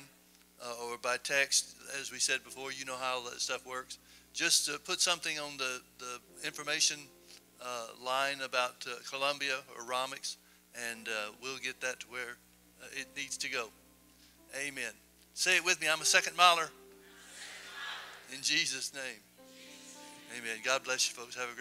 [0.90, 3.98] or by text, as we said before, you know how that stuff works
[4.32, 6.98] just to put something on the, the information
[7.62, 10.36] uh, line about uh, Colombia or Romix,
[10.90, 12.36] and uh, we'll get that to where
[12.82, 13.68] uh, it needs to go.
[14.54, 14.92] Amen.
[15.34, 15.88] Say it with me.
[15.88, 16.68] I'm a second miler.
[18.32, 19.20] In Jesus' name.
[20.36, 20.58] Amen.
[20.64, 21.36] God bless you, folks.
[21.36, 21.54] Have a great